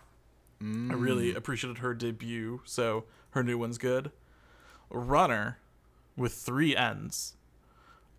I 0.60 0.64
Mm. 0.64 1.02
really 1.02 1.34
appreciated 1.34 1.80
her 1.80 1.94
debut, 1.96 2.62
so 2.66 3.06
her 3.32 3.44
new 3.44 3.58
one's 3.58 3.78
good. 3.80 4.12
Runner 4.92 5.58
with 6.16 6.34
three 6.34 6.76
ends. 6.76 7.36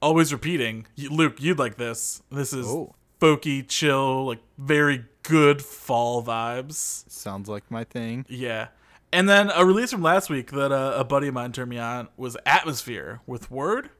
Always 0.01 0.33
repeating. 0.33 0.87
Luke, 0.99 1.41
you'd 1.41 1.59
like 1.61 1.77
this. 1.77 2.23
This 2.31 2.53
is 2.53 2.67
Oh. 2.67 2.95
Folky, 3.23 3.67
chill, 3.67 4.27
like 4.27 4.41
very 4.59 5.05
good 5.23 5.63
fall 5.63 6.23
vibes. 6.25 7.09
Sounds 7.11 7.49
like 7.49 7.71
my 7.71 7.85
thing. 7.85 8.27
Yeah. 8.29 8.69
And 9.13 9.29
then 9.29 9.51
a 9.55 9.65
release 9.65 9.91
from 9.93 10.03
last 10.03 10.29
week 10.31 10.51
that 10.53 10.73
uh, 10.73 10.95
a 10.97 11.05
buddy 11.05 11.29
of 11.29 11.35
mine 11.35 11.53
turned 11.53 11.71
me 11.71 11.79
on 11.79 12.09
was 12.17 12.37
Atmosphere 12.47 13.21
with 13.27 13.51
Word. 13.51 13.91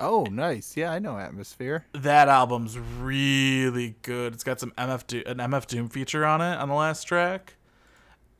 Oh, 0.00 0.24
nice. 0.30 0.76
Yeah, 0.76 0.92
I 0.92 1.00
know 1.00 1.18
Atmosphere. 1.18 1.84
That 1.92 2.28
album's 2.28 2.78
really 2.78 3.96
good. 4.02 4.32
It's 4.32 4.44
got 4.44 4.60
some 4.60 4.70
MF 4.78 5.06
Do- 5.08 5.22
an 5.26 5.38
MF 5.38 5.66
Doom 5.66 5.88
feature 5.88 6.24
on 6.24 6.40
it 6.40 6.54
on 6.56 6.68
the 6.68 6.74
last 6.76 7.02
track. 7.04 7.56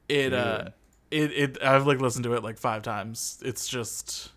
It 0.08 0.32
uh 0.32 0.68
it 1.10 1.32
it 1.32 1.58
I've 1.62 1.86
like 1.86 2.00
listened 2.00 2.24
to 2.24 2.34
it 2.34 2.42
like 2.44 2.58
5 2.58 2.82
times. 2.82 3.42
It's 3.44 3.66
just 3.68 4.30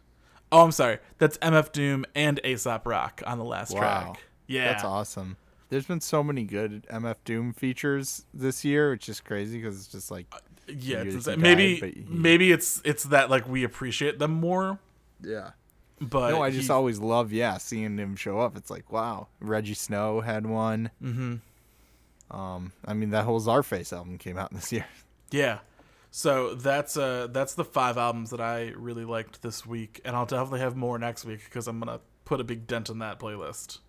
Oh, 0.51 0.63
I'm 0.63 0.71
sorry. 0.71 0.97
That's 1.19 1.37
MF 1.37 1.71
Doom 1.71 2.05
and 2.15 2.39
Aesop 2.43 2.85
Rock 2.87 3.21
on 3.25 3.37
the 3.37 3.45
last 3.45 3.71
Wow. 3.73 3.79
track. 3.79 4.23
Yeah. 4.47 4.65
That's 4.71 4.83
awesome. 4.83 5.37
There's 5.71 5.85
been 5.87 6.01
so 6.01 6.21
many 6.23 6.43
good 6.43 6.85
MF 6.91 7.15
Doom 7.25 7.53
features 7.53 8.25
this 8.33 8.63
year, 8.63 8.91
which 8.91 9.07
is 9.09 9.19
crazy 9.21 9.57
because 9.57 9.77
it's 9.77 9.87
just 9.87 10.11
like, 10.11 10.27
Yeah, 10.67 11.01
it's- 11.03 11.25
maybe 11.37 11.75
he- 11.77 12.05
maybe 12.07 12.51
it's 12.51 12.81
it's 12.85 13.05
that 13.05 13.29
like 13.31 13.47
we 13.47 13.63
appreciate 13.63 14.19
them 14.19 14.31
more, 14.31 14.79
yeah. 15.21 15.51
but 15.99 16.31
No, 16.31 16.41
I 16.43 16.51
just 16.51 16.67
he- 16.67 16.71
always 16.73 16.99
love, 16.99 17.31
yeah, 17.33 17.57
seeing 17.57 17.97
him 17.97 18.15
show 18.15 18.39
up. 18.39 18.55
It's 18.57 18.69
like, 18.69 18.91
wow. 18.91 19.27
Rejjie 19.41 19.75
Snow 19.77 20.19
had 20.21 20.45
one. 20.45 20.91
Mhm. 21.01 21.39
Um, 22.29 22.71
I 22.85 22.93
mean, 22.93 23.09
that 23.11 23.25
whole 23.25 23.39
Czarface 23.41 23.91
album 23.91 24.17
came 24.17 24.37
out 24.37 24.53
this 24.53 24.71
year. 24.71 24.85
Yeah. 25.31 25.59
So 26.13 26.55
that's 26.55 26.97
uh 26.97 27.27
that's 27.31 27.53
the 27.53 27.63
five 27.63 27.97
albums 27.97 28.31
that 28.31 28.41
I 28.41 28.73
really 28.75 29.05
liked 29.05 29.41
this 29.41 29.65
week, 29.65 30.01
and 30.03 30.15
I'll 30.17 30.25
definitely 30.25 30.59
have 30.59 30.75
more 30.75 30.99
next 30.99 31.23
week 31.23 31.45
because 31.45 31.67
I'm 31.67 31.79
gonna 31.79 32.01
put 32.25 32.41
a 32.41 32.43
big 32.43 32.67
dent 32.67 32.89
in 32.89 32.99
that 32.99 33.19
playlist. 33.19 33.79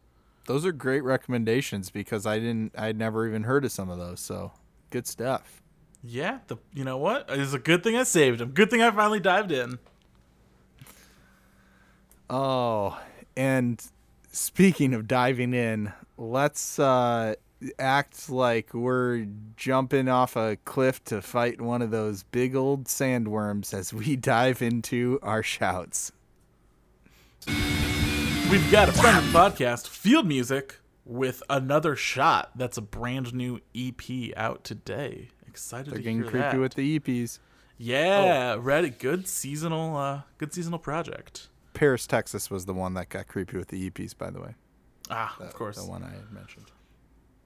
Those 0.47 0.67
are 0.67 0.73
great 0.73 1.05
recommendations 1.05 1.91
because 1.91 2.27
I 2.27 2.39
didn't, 2.39 2.75
I'd 2.77 2.99
never 2.99 3.27
even 3.27 3.45
heard 3.45 3.65
of 3.65 3.73
some 3.73 3.89
of 3.89 3.99
those. 3.99 4.21
So 4.21 4.53
good 4.91 5.07
stuff. 5.07 5.63
Yeah, 6.05 6.41
the 6.49 6.57
you 6.75 6.85
know 6.85 6.99
what? 6.99 7.27
It's 7.29 7.53
a 7.53 7.59
good 7.59 7.85
thing 7.85 7.97
I 7.97 8.03
saved 8.03 8.41
them. 8.41 8.51
Good 8.51 8.71
thing 8.71 8.83
I 8.83 8.91
finally 8.91 9.21
dived 9.21 9.53
in. 9.53 9.79
Oh, 12.29 12.99
and 13.37 13.81
speaking 14.33 14.95
of 14.95 15.07
diving 15.07 15.55
in, 15.55 15.93
let's 16.17 16.79
uh, 16.79 17.35
act 17.79 18.29
like 18.31 18.75
we're 18.75 19.27
jumping 19.57 20.09
off 20.09 20.35
a 20.35 20.57
cliff 20.65 21.05
to 21.05 21.23
fight 21.23 21.61
one 21.61 21.83
of 21.83 21.91
those 21.91 22.25
big 22.25 22.57
old 22.57 22.87
sandworms 22.87 23.73
as 23.73 23.93
we 23.93 24.17
dive 24.17 24.61
into 24.61 25.19
our 25.23 25.43
shouts. 25.43 26.11
We've 28.53 28.71
got 28.71 28.91
a 28.91 28.93
friend 28.93 29.17
of 29.17 29.33
the 29.33 29.39
podcast, 29.39 29.89
Field 29.89 30.27
Music, 30.27 30.77
with 31.07 31.43
another 31.49 31.97
shot. 31.97 32.51
That's 32.55 32.77
a 32.77 32.83
brand 32.83 33.33
new 33.33 33.61
EP 33.75 34.37
out 34.37 34.63
today. 34.63 35.29
Excited 35.49 35.87
They're 35.87 35.97
to 35.97 36.03
getting 36.03 36.19
hear 36.19 36.31
creepy 36.31 36.43
that. 36.51 36.59
with 36.61 36.75
the 36.75 36.99
EPs. 36.99 37.39
yeah, 37.79 38.57
ready. 38.61 38.91
Good 38.91 39.27
seasonal, 39.27 39.97
uh, 39.97 40.23
good 40.37 40.53
seasonal 40.53 40.79
project. 40.79 41.49
Paris, 41.73 42.07
Texas 42.07 42.51
was 42.51 42.67
the 42.67 42.75
one 42.75 42.93
that 42.93 43.09
got 43.09 43.27
creepy 43.27 43.57
with 43.57 43.69
the 43.69 43.89
EPs, 43.91 44.17
by 44.17 44.29
the 44.29 44.43
way. 44.43 44.55
Ah, 45.11 45.35
The- 45.39 45.47
of 45.47 45.55
course. 45.55 45.77
The 45.83 45.87
one 45.91 46.03
I 46.05 46.11
had 46.11 46.31
mentioned. 46.31 46.71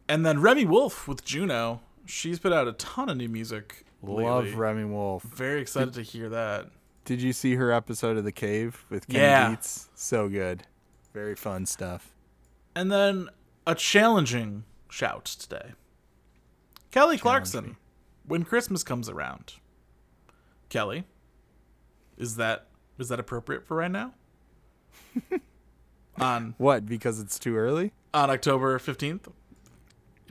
And 0.09 0.27
then 0.27 0.41
Remi 0.41 0.65
Wolf 0.65 1.07
with 1.07 1.25
Juno. 1.25 1.83
She's 2.05 2.41
put 2.41 2.53
out 2.53 2.67
a 2.67 2.73
ton 2.73 3.09
of 3.09 3.17
new 3.17 3.29
music. 3.29 3.85
lately. 4.03 4.25
Love 4.25 4.55
Remi 4.57 4.85
Wolf. 4.85 5.23
Very 5.23 5.61
excited 5.61 5.95
to 5.95 6.03
hear 6.03 6.29
that. 6.31 6.67
Did 7.05 7.23
you 7.23 7.33
see 7.33 7.55
her 7.55 7.71
episode 7.71 8.17
of 8.17 8.25
The 8.25 8.33
Cave 8.33 8.85
with 8.91 9.07
Ken 9.07 9.21
Yeah. 9.21 9.51
Beats? 9.51 9.89
So 9.95 10.29
good. 10.29 10.65
Very 11.17 11.35
fun 11.35 11.65
stuff. 11.65 12.13
And 12.75 12.93
then 12.93 13.31
a 13.67 13.75
challenging 13.75 14.65
shout 14.91 15.25
today. 15.25 15.73
Kelly 16.91 17.17
Clarkson. 17.17 17.79
When 18.27 18.45
Christmas 18.45 18.83
comes 18.83 19.09
around. 19.09 19.55
Kelly, 20.69 21.05
is 22.19 22.37
that 22.37 22.67
is 22.99 23.09
that 23.09 23.19
appropriate 23.19 23.67
for 23.67 23.79
right 23.79 23.91
now? 23.91 24.13
on 26.21 26.55
What? 26.59 26.85
Because 26.85 27.19
it's 27.19 27.39
too 27.39 27.57
early? 27.57 27.93
on 28.13 28.29
October 28.29 28.79
15th 28.79 29.33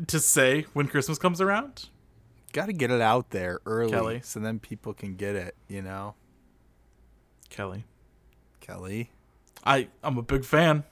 to 0.06 0.20
say 0.20 0.68
when 0.74 0.88
Christmas 0.88 1.18
comes 1.18 1.42
around? 1.42 1.90
Got 2.54 2.68
to 2.68 2.74
get 2.74 2.92
it 2.92 3.02
out 3.02 3.32
there 3.32 3.60
early 3.66 3.90
Kelly. 3.90 4.22
so 4.24 4.40
then 4.40 4.60
people 4.60 4.94
can 4.94 5.16
get 5.16 5.36
it, 5.36 5.56
you 5.68 5.82
know? 5.82 6.14
Kelly. 7.50 7.86
Kelly. 8.60 9.10
I 9.66 9.88
I'm 10.04 10.18
a 10.18 10.22
big 10.22 10.46
fan. 10.46 10.84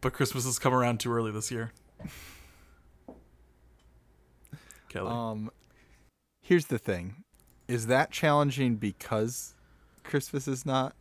But 0.00 0.12
Christmas 0.12 0.44
has 0.44 0.58
come 0.58 0.74
around 0.74 1.00
too 1.00 1.12
early 1.12 1.32
this 1.32 1.50
year. 1.50 1.72
Kelly. 4.88 5.10
Um 5.10 5.50
here's 6.42 6.66
the 6.66 6.78
thing. 6.78 7.24
Is 7.66 7.86
that 7.86 8.10
challenging 8.10 8.76
because 8.76 9.54
Christmas 10.04 10.48
is 10.48 10.64
not 10.64 10.94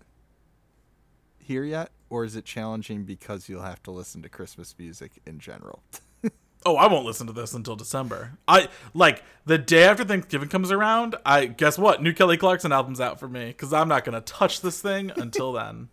here 1.37 1.63
yet 1.63 1.91
or 2.09 2.25
is 2.25 2.35
it 2.35 2.45
challenging 2.45 3.03
because 3.03 3.47
you'll 3.47 3.61
have 3.61 3.81
to 3.83 3.91
listen 3.91 4.21
to 4.21 4.29
Christmas 4.29 4.75
music 4.77 5.21
in 5.25 5.39
general? 5.39 5.83
oh, 6.65 6.75
I 6.75 6.87
won't 6.87 7.05
listen 7.05 7.27
to 7.27 7.33
this 7.33 7.53
until 7.53 7.75
December. 7.75 8.37
I 8.47 8.67
like 8.93 9.23
the 9.45 9.57
day 9.57 9.83
after 9.83 10.03
Thanksgiving 10.03 10.49
comes 10.49 10.71
around. 10.71 11.15
I 11.25 11.45
guess 11.45 11.77
what? 11.77 12.01
New 12.01 12.13
Kelly 12.13 12.37
Clarkson 12.37 12.71
album's 12.71 12.99
out 12.99 13.19
for 13.19 13.27
me 13.27 13.47
because 13.47 13.71
I'm 13.71 13.87
not 13.87 14.03
gonna 14.03 14.21
touch 14.21 14.61
this 14.61 14.81
thing 14.81 15.11
until 15.15 15.53
then. 15.53 15.89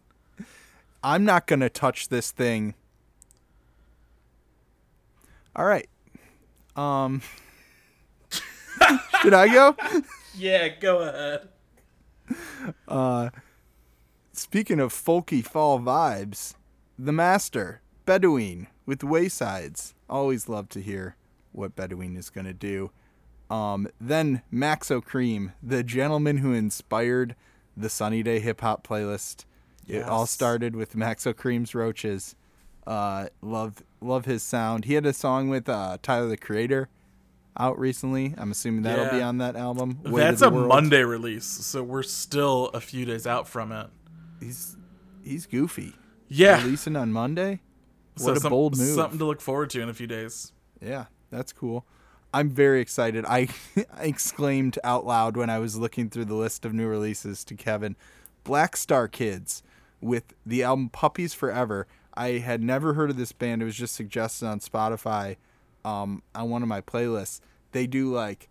I'm 1.05 1.25
not 1.25 1.47
going 1.47 1.61
to 1.61 1.69
touch 1.69 2.09
this 2.09 2.31
thing. 2.33 2.75
All 5.55 5.67
right. 5.67 5.88
Um 6.75 7.23
Should 9.23 9.35
I 9.35 9.47
go? 9.47 9.77
yeah, 10.37 10.69
go 10.69 10.99
ahead. 10.99 11.49
Uh 12.88 13.31
Speaking 14.33 14.81
of 14.81 14.93
folky 14.93 15.45
fall 15.45 15.79
vibes, 15.79 16.55
The 16.99 17.12
Master, 17.12 17.83
Bedouine 18.05 18.67
with 18.85 19.01
Waysides. 19.01 19.95
Always 20.11 20.49
love 20.49 20.69
to 20.71 20.81
hear 20.81 21.14
what 21.53 21.77
Bedouine 21.77 22.17
is 22.17 22.31
going 22.31 22.47
to 22.47 22.53
do. 22.53 22.90
Um, 23.49 23.87
then 24.01 24.43
Maxo 24.53 25.01
Kream, 25.01 25.53
the 25.62 25.85
gentleman 25.85 26.38
who 26.38 26.53
inspired 26.53 27.37
the 27.77 27.88
Sunny 27.88 28.25
Day 28.25 28.40
hip 28.40 28.61
hop 28.61 28.85
playlist. 28.85 29.45
It 29.87 30.03
all 30.05 30.27
started 30.27 30.75
with 30.77 30.94
Maxo 30.94 31.35
Kream's 31.35 31.75
Roaches. 31.75 32.35
Uh, 32.87 33.29
love 33.42 33.83
love 34.01 34.25
his 34.27 34.42
sound. 34.42 34.85
He 34.85 34.94
had 34.94 35.07
a 35.07 35.12
song 35.12 35.49
with 35.49 35.68
uh, 35.68 35.99
Tyler 36.03 36.29
the 36.29 36.37
Creator 36.37 36.88
out 37.59 37.79
recently. 37.79 38.35
I'm 38.37 38.51
assuming 38.51 38.83
that'll 38.83 39.11
be 39.11 39.23
on 39.23 39.38
that 39.38 39.57
album. 39.57 40.01
Way 40.05 40.20
That's 40.23 40.42
a 40.42 40.51
World. 40.51 40.68
Monday 40.68 41.03
release, 41.03 41.47
so 41.47 41.83
we're 41.83 42.03
still 42.03 42.66
a 42.75 42.81
few 42.81 43.05
days 43.05 43.27
out 43.27 43.49
from 43.49 43.73
it. 43.73 43.87
He's 44.40 44.77
he's 45.23 45.47
goofy. 45.47 45.94
Yeah, 46.29 46.63
Releasing 46.63 46.96
on 46.96 47.13
Monday. 47.13 47.61
so 48.17 48.27
What 48.27 48.37
a 48.37 48.40
some- 48.40 48.50
bold 48.50 48.77
move. 48.79 48.94
Something 48.94 49.19
to 49.19 49.25
look 49.27 49.40
forward 49.40 49.71
to 49.71 49.81
in 49.83 49.88
a 49.88 49.94
few 49.94 50.06
days. 50.06 50.52
Yeah, 50.81 51.06
that's 51.31 51.52
cool. 51.52 51.87
I'm 52.33 52.50
very 52.50 52.81
excited. 52.81 53.25
I, 53.27 53.48
I 53.77 53.85
exclaimed 54.06 54.79
out 54.83 55.06
loud 55.06 55.37
when 55.37 55.48
I 55.50 55.59
was 55.61 55.77
looking 55.77 56.11
through 56.11 56.25
the 56.25 56.35
list 56.35 56.65
of 56.65 56.73
new 56.75 56.88
releases 56.88 57.44
to 57.44 57.54
Kevin 57.54 57.94
Black 58.42 58.77
Star 58.77 59.06
Kids 59.06 59.63
with 60.05 60.35
the 60.44 60.63
album 60.63 60.90
Puppies 60.90 61.33
Forever. 61.33 61.87
I 62.13 62.33
had 62.33 62.63
never 62.63 62.92
heard 62.92 63.11
of 63.11 63.17
this 63.17 63.33
band. 63.33 63.63
It 63.63 63.65
was 63.65 63.75
just 63.75 63.94
suggested 63.94 64.46
on 64.46 64.61
Spotify 64.61 65.37
um, 65.85 66.23
on 66.35 66.50
one 66.50 66.63
of 66.63 66.69
my 66.69 66.83
playlists. 66.83 67.40
They 67.73 67.87
do 67.87 68.13
like 68.13 68.48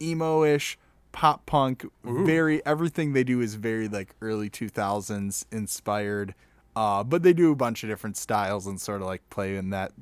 emo 0.00 0.42
ish, 0.42 0.78
pop 1.12 1.44
punk, 1.46 1.84
very 2.02 2.64
everything 2.64 3.12
they 3.12 3.24
do 3.24 3.40
is 3.40 3.54
very 3.54 3.88
like 3.88 4.14
early 4.22 4.48
2000s 4.48 5.44
inspired. 5.52 6.34
Uh, 6.74 7.04
but 7.04 7.22
they 7.22 7.32
do 7.32 7.52
a 7.52 7.56
bunch 7.56 7.84
of 7.84 7.90
different 7.90 8.16
styles 8.16 8.66
and 8.66 8.80
sort 8.80 9.02
of 9.02 9.06
like 9.06 9.28
play 9.30 9.56
in 9.56 9.70
that 9.70 9.92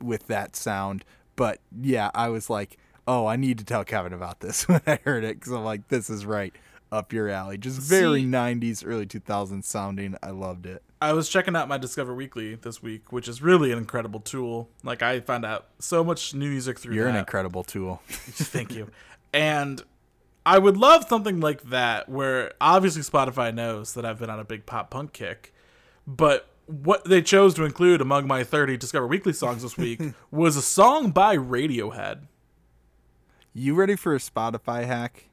with 0.00 0.26
that 0.28 0.54
sound. 0.54 1.04
But 1.34 1.60
yeah, 1.80 2.10
I 2.14 2.28
was 2.28 2.50
like, 2.50 2.76
oh, 3.08 3.26
I 3.26 3.36
need 3.36 3.58
to 3.58 3.64
tell 3.64 3.84
Kevin 3.84 4.12
about 4.12 4.40
this 4.40 4.68
when 4.68 4.82
I 4.86 4.98
heard 5.02 5.24
it 5.24 5.40
because 5.40 5.52
I'm 5.52 5.64
like, 5.64 5.88
this 5.88 6.10
is 6.10 6.26
right 6.26 6.54
up 6.92 7.12
your 7.12 7.28
alley. 7.28 7.58
Just 7.58 7.80
very 7.80 8.20
See- 8.20 8.26
90s, 8.28 8.84
early 8.86 9.06
2000s 9.06 9.64
sounding. 9.64 10.16
I 10.22 10.30
loved 10.30 10.66
it. 10.66 10.82
I 11.00 11.14
was 11.14 11.28
checking 11.28 11.56
out 11.56 11.66
my 11.66 11.78
Discover 11.78 12.14
Weekly 12.14 12.54
this 12.54 12.80
week, 12.80 13.10
which 13.12 13.26
is 13.26 13.42
really 13.42 13.72
an 13.72 13.78
incredible 13.78 14.20
tool. 14.20 14.68
Like 14.84 15.02
I 15.02 15.18
found 15.18 15.44
out 15.44 15.66
so 15.80 16.04
much 16.04 16.32
new 16.34 16.50
music 16.50 16.78
through 16.78 16.94
You're 16.94 17.06
that. 17.06 17.10
an 17.14 17.16
incredible 17.16 17.64
tool. 17.64 18.02
Thank 18.08 18.72
you. 18.72 18.88
And 19.32 19.82
I 20.46 20.58
would 20.58 20.76
love 20.76 21.06
something 21.08 21.40
like 21.40 21.62
that 21.70 22.08
where 22.08 22.52
obviously 22.60 23.02
Spotify 23.02 23.52
knows 23.52 23.94
that 23.94 24.04
I've 24.04 24.20
been 24.20 24.30
on 24.30 24.38
a 24.38 24.44
big 24.44 24.64
pop 24.66 24.90
punk 24.90 25.12
kick, 25.12 25.52
but 26.06 26.48
what 26.66 27.04
they 27.04 27.20
chose 27.22 27.54
to 27.54 27.64
include 27.64 28.00
among 28.00 28.28
my 28.28 28.44
30 28.44 28.76
Discover 28.76 29.08
Weekly 29.08 29.32
songs 29.32 29.62
this 29.62 29.76
week 29.76 30.00
was 30.30 30.56
a 30.56 30.62
song 30.62 31.10
by 31.10 31.36
Radiohead. 31.36 32.26
You 33.52 33.74
ready 33.74 33.96
for 33.96 34.14
a 34.14 34.18
Spotify 34.18 34.84
hack? 34.86 35.24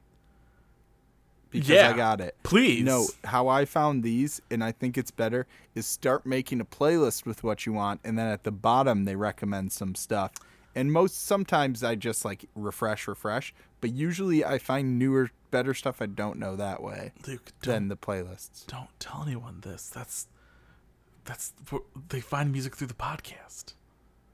Because 1.50 1.68
Yeah. 1.68 1.90
I 1.90 1.96
got 1.96 2.20
it. 2.20 2.36
Please. 2.42 2.84
No, 2.84 3.06
how 3.24 3.48
I 3.48 3.64
found 3.64 4.02
these, 4.02 4.40
and 4.50 4.62
I 4.62 4.72
think 4.72 4.96
it's 4.96 5.10
better, 5.10 5.46
is 5.74 5.86
start 5.86 6.24
making 6.24 6.60
a 6.60 6.64
playlist 6.64 7.26
with 7.26 7.42
what 7.42 7.66
you 7.66 7.72
want, 7.72 8.00
and 8.04 8.18
then 8.18 8.26
at 8.28 8.44
the 8.44 8.52
bottom 8.52 9.04
they 9.04 9.16
recommend 9.16 9.72
some 9.72 9.94
stuff. 9.94 10.32
And 10.74 10.92
most 10.92 11.26
sometimes 11.26 11.82
I 11.82 11.96
just 11.96 12.24
like 12.24 12.44
refresh, 12.54 13.08
refresh, 13.08 13.52
but 13.80 13.90
usually 13.92 14.44
I 14.44 14.58
find 14.58 14.98
newer, 14.98 15.30
better 15.50 15.74
stuff 15.74 16.00
I 16.00 16.06
don't 16.06 16.38
know 16.38 16.54
that 16.54 16.80
way 16.80 17.10
Luke, 17.26 17.50
than 17.62 17.88
the 17.88 17.96
playlists. 17.96 18.64
don't 18.68 18.88
tell 19.00 19.24
anyone 19.26 19.62
this. 19.62 19.88
That's 19.88 20.28
that's 21.24 21.52
they 22.08 22.20
find 22.20 22.52
music 22.52 22.76
through 22.76 22.86
the 22.86 22.94
podcast. 22.94 23.74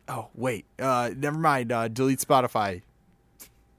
Oh 0.08 0.28
wait, 0.34 0.66
uh, 0.78 1.10
never 1.16 1.38
mind. 1.38 1.72
Uh, 1.72 1.88
delete 1.88 2.18
Spotify. 2.20 2.82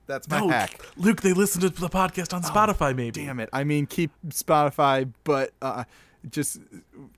That's 0.07 0.27
my 0.29 0.39
No, 0.39 0.49
hack. 0.49 0.79
Luke, 0.95 1.21
they 1.21 1.33
listen 1.33 1.61
to 1.61 1.69
the 1.69 1.89
podcast 1.89 2.33
on 2.33 2.41
Spotify. 2.41 2.95
Maybe. 2.95 3.25
Damn 3.25 3.39
it! 3.39 3.49
I 3.53 3.63
mean, 3.63 3.85
keep 3.85 4.11
Spotify, 4.29 5.11
but 5.23 5.51
uh, 5.61 5.83
just 6.29 6.59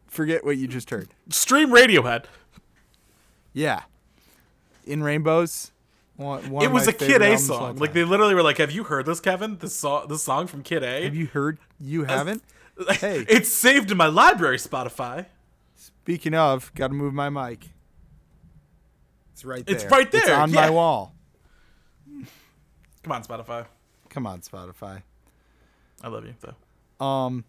forget 0.08 0.44
what 0.44 0.58
you 0.58 0.68
just 0.68 0.90
heard. 0.90 1.10
Stream 1.30 1.70
Radiohead. 1.70 2.26
Yeah, 3.54 3.84
in 4.86 5.04
rainbows. 5.04 5.72
One, 6.18 6.50
one 6.50 6.66
it 6.66 6.72
was 6.72 6.88
a 6.88 6.92
Kid 6.94 7.22
A 7.22 7.26
albums 7.26 7.46
of 7.46 7.52
all 7.52 7.60
song. 7.68 7.76
Like 7.78 7.94
they 7.94 8.04
literally 8.04 8.36
were 8.36 8.44
like, 8.44 8.58
"Have 8.58 8.72
you 8.72 8.84
heard 8.84 9.06
this, 9.06 9.20
Kevin? 9.20 9.58
This 9.58 9.76
song, 9.76 10.08
this 10.10 10.24
song 10.24 10.48
from 10.48 10.64
Kid 10.64 10.84
A." 10.84 11.04
Have 11.04 11.16
you 11.16 11.28
heard? 11.28 11.60
You 11.80 12.04
haven't. 12.04 12.44
Hey. 12.92 13.26
it's 13.28 13.50
saved 13.50 13.92
in 13.92 13.98
my 13.98 14.06
library, 14.08 14.56
Spotify. 14.56 15.26
Speaking 15.76 16.34
of, 16.34 16.74
got 16.76 16.88
to 16.88 16.94
move 16.94 17.14
my 17.14 17.30
mic. 17.30 17.66
It's 19.34 19.44
right 19.44 19.66
there. 19.66 19.76
It's 19.76 19.84
right 19.86 20.08
It's 20.14 20.26
there, 20.26 20.38
on 20.38 20.50
yeah. 20.50 20.56
my 20.62 20.70
wall. 20.70 21.14
Come 23.10 23.16
on, 23.16 23.24
Spotify. 23.24 23.66
Come 24.10 24.28
on, 24.28 24.42
Spotify. 24.42 25.02
I 26.04 26.10
love 26.10 26.28
you 26.28 26.36
though. 26.42 27.04
Um, 27.04 27.44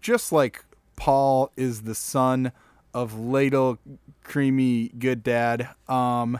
just 0.00 0.30
like 0.30 0.64
Paul 0.94 1.50
is 1.56 1.82
the 1.82 1.94
son 1.96 2.52
of 2.94 3.18
ladle 3.18 3.80
creamy 4.22 4.90
good 4.90 5.24
dad. 5.24 5.70
Um, 5.88 6.38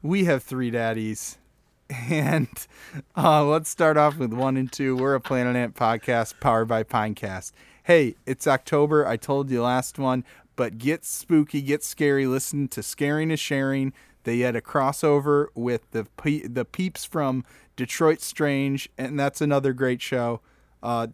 we 0.00 0.26
have 0.26 0.44
three 0.44 0.70
daddies, 0.70 1.38
and 1.90 2.48
uh, 3.16 3.44
let's 3.44 3.68
start 3.68 3.96
off 3.96 4.16
with 4.16 4.32
one 4.32 4.56
and 4.56 4.70
two. 4.70 4.96
We're 4.96 5.16
a 5.16 5.20
Planet 5.20 5.56
Ant 5.56 5.74
podcast 5.74 6.38
powered 6.38 6.68
by 6.68 6.84
Pinecast. 6.84 7.50
Hey, 7.82 8.14
it's 8.26 8.46
October. 8.46 9.08
I 9.08 9.16
told 9.16 9.50
you 9.50 9.64
last 9.64 9.98
one, 9.98 10.24
but 10.54 10.78
get 10.78 11.04
spooky, 11.04 11.60
get 11.62 11.82
scary. 11.82 12.28
Listen 12.28 12.68
to 12.68 12.80
Scaring 12.80 13.32
is 13.32 13.40
Sharing. 13.40 13.92
They 14.22 14.40
had 14.40 14.54
a 14.54 14.60
crossover 14.60 15.46
with 15.54 15.90
the 15.90 16.04
pe- 16.16 16.46
the 16.46 16.64
peeps 16.64 17.04
from 17.04 17.44
Detroit 17.78 18.20
Strange, 18.20 18.90
and 18.98 19.18
that's 19.18 19.40
another 19.40 19.72
great 19.72 20.02
show. 20.02 20.40
Uh, 20.82 21.06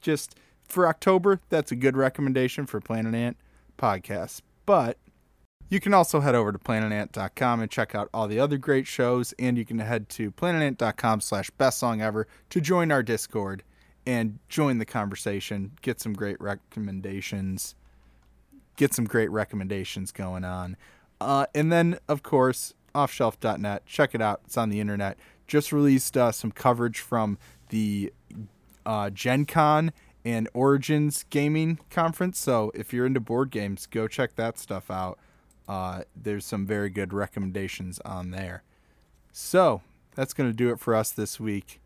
just 0.00 0.36
for 0.62 0.86
October, 0.86 1.40
that's 1.48 1.72
a 1.72 1.76
good 1.76 1.96
recommendation 1.96 2.66
for 2.66 2.80
Planet 2.80 3.16
Ant 3.16 3.36
podcasts. 3.76 4.40
But 4.64 4.96
you 5.68 5.80
can 5.80 5.92
also 5.92 6.20
head 6.20 6.36
over 6.36 6.52
to 6.52 6.58
planetant.com 6.58 7.60
and 7.60 7.68
check 7.68 7.96
out 7.96 8.08
all 8.14 8.28
the 8.28 8.38
other 8.38 8.58
great 8.58 8.86
shows, 8.86 9.34
and 9.40 9.58
you 9.58 9.64
can 9.64 9.80
head 9.80 10.08
to 10.10 10.30
planetant.com 10.30 11.20
slash 11.20 11.50
best 11.50 11.78
song 11.78 12.00
ever 12.00 12.28
to 12.50 12.60
join 12.60 12.92
our 12.92 13.02
Discord 13.02 13.64
and 14.06 14.38
join 14.48 14.78
the 14.78 14.86
conversation, 14.86 15.72
get 15.82 16.00
some 16.00 16.12
great 16.12 16.40
recommendations, 16.40 17.74
get 18.76 18.94
some 18.94 19.04
great 19.04 19.32
recommendations 19.32 20.12
going 20.12 20.44
on. 20.44 20.76
Uh, 21.20 21.46
and 21.56 21.72
then, 21.72 21.98
of 22.06 22.22
course, 22.22 22.72
offshelf.net. 22.94 23.84
Check 23.84 24.14
it 24.14 24.22
out. 24.22 24.42
It's 24.44 24.56
on 24.56 24.68
the 24.68 24.78
internet. 24.78 25.18
Just 25.48 25.72
released 25.72 26.16
uh, 26.16 26.30
some 26.30 26.52
coverage 26.52 27.00
from 27.00 27.38
the 27.70 28.12
uh, 28.86 29.10
Gen 29.10 29.44
Con 29.46 29.92
and 30.24 30.48
Origins 30.54 31.24
Gaming 31.30 31.78
Conference. 31.90 32.38
So 32.38 32.70
if 32.74 32.92
you're 32.92 33.06
into 33.06 33.20
board 33.20 33.50
games, 33.50 33.86
go 33.86 34.06
check 34.06 34.36
that 34.36 34.58
stuff 34.58 34.90
out. 34.90 35.18
Uh, 35.66 36.02
there's 36.14 36.44
some 36.44 36.66
very 36.66 36.90
good 36.90 37.12
recommendations 37.12 37.98
on 38.04 38.30
there. 38.30 38.62
So 39.32 39.82
that's 40.14 40.32
going 40.32 40.48
to 40.50 40.56
do 40.56 40.70
it 40.70 40.80
for 40.80 40.94
us 40.94 41.10
this 41.10 41.38
week. 41.38 41.80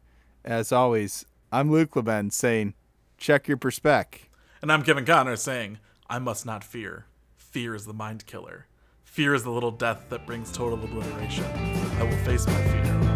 As 0.45 0.73
always, 0.73 1.25
I'm 1.51 1.71
Luke 1.71 1.95
Leben 1.97 2.31
saying, 2.31 2.75
check 3.17 3.47
your 3.47 3.57
perspec. 3.57 4.29
And 4.61 4.73
I'm 4.73 4.83
Kevin 4.83 5.05
Connor 5.05 5.37
saying, 5.37 5.79
I 6.09 6.19
must 6.19 6.47
not 6.47 6.65
fear. 6.65 7.07
Fear 7.37 7.75
is 7.75 7.87
the 7.87 7.93
mind 7.93 8.27
killer. 8.27 8.67
Fear 9.05 9.35
is 9.35 9.45
the 9.45 9.51
little 9.51 9.71
death 9.71 10.07
that 10.09 10.27
brings 10.27 10.51
total 10.51 10.83
obliteration. 10.83 11.45
I 11.45 12.05
will 12.05 12.17
face 12.25 12.47
my 12.47 12.55
fear. 12.55 13.12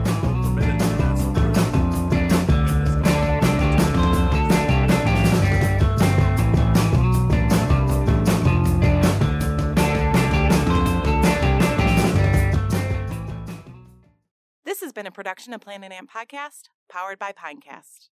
This 14.77 14.85
has 14.85 14.93
been 14.93 15.07
a 15.07 15.11
production 15.11 15.55
of 15.55 15.63
Planet 15.63 15.91
Ant 15.91 16.11
Podcast, 16.11 16.69
powered 16.91 17.19
by 17.19 17.33
Pinecast. 17.33 18.11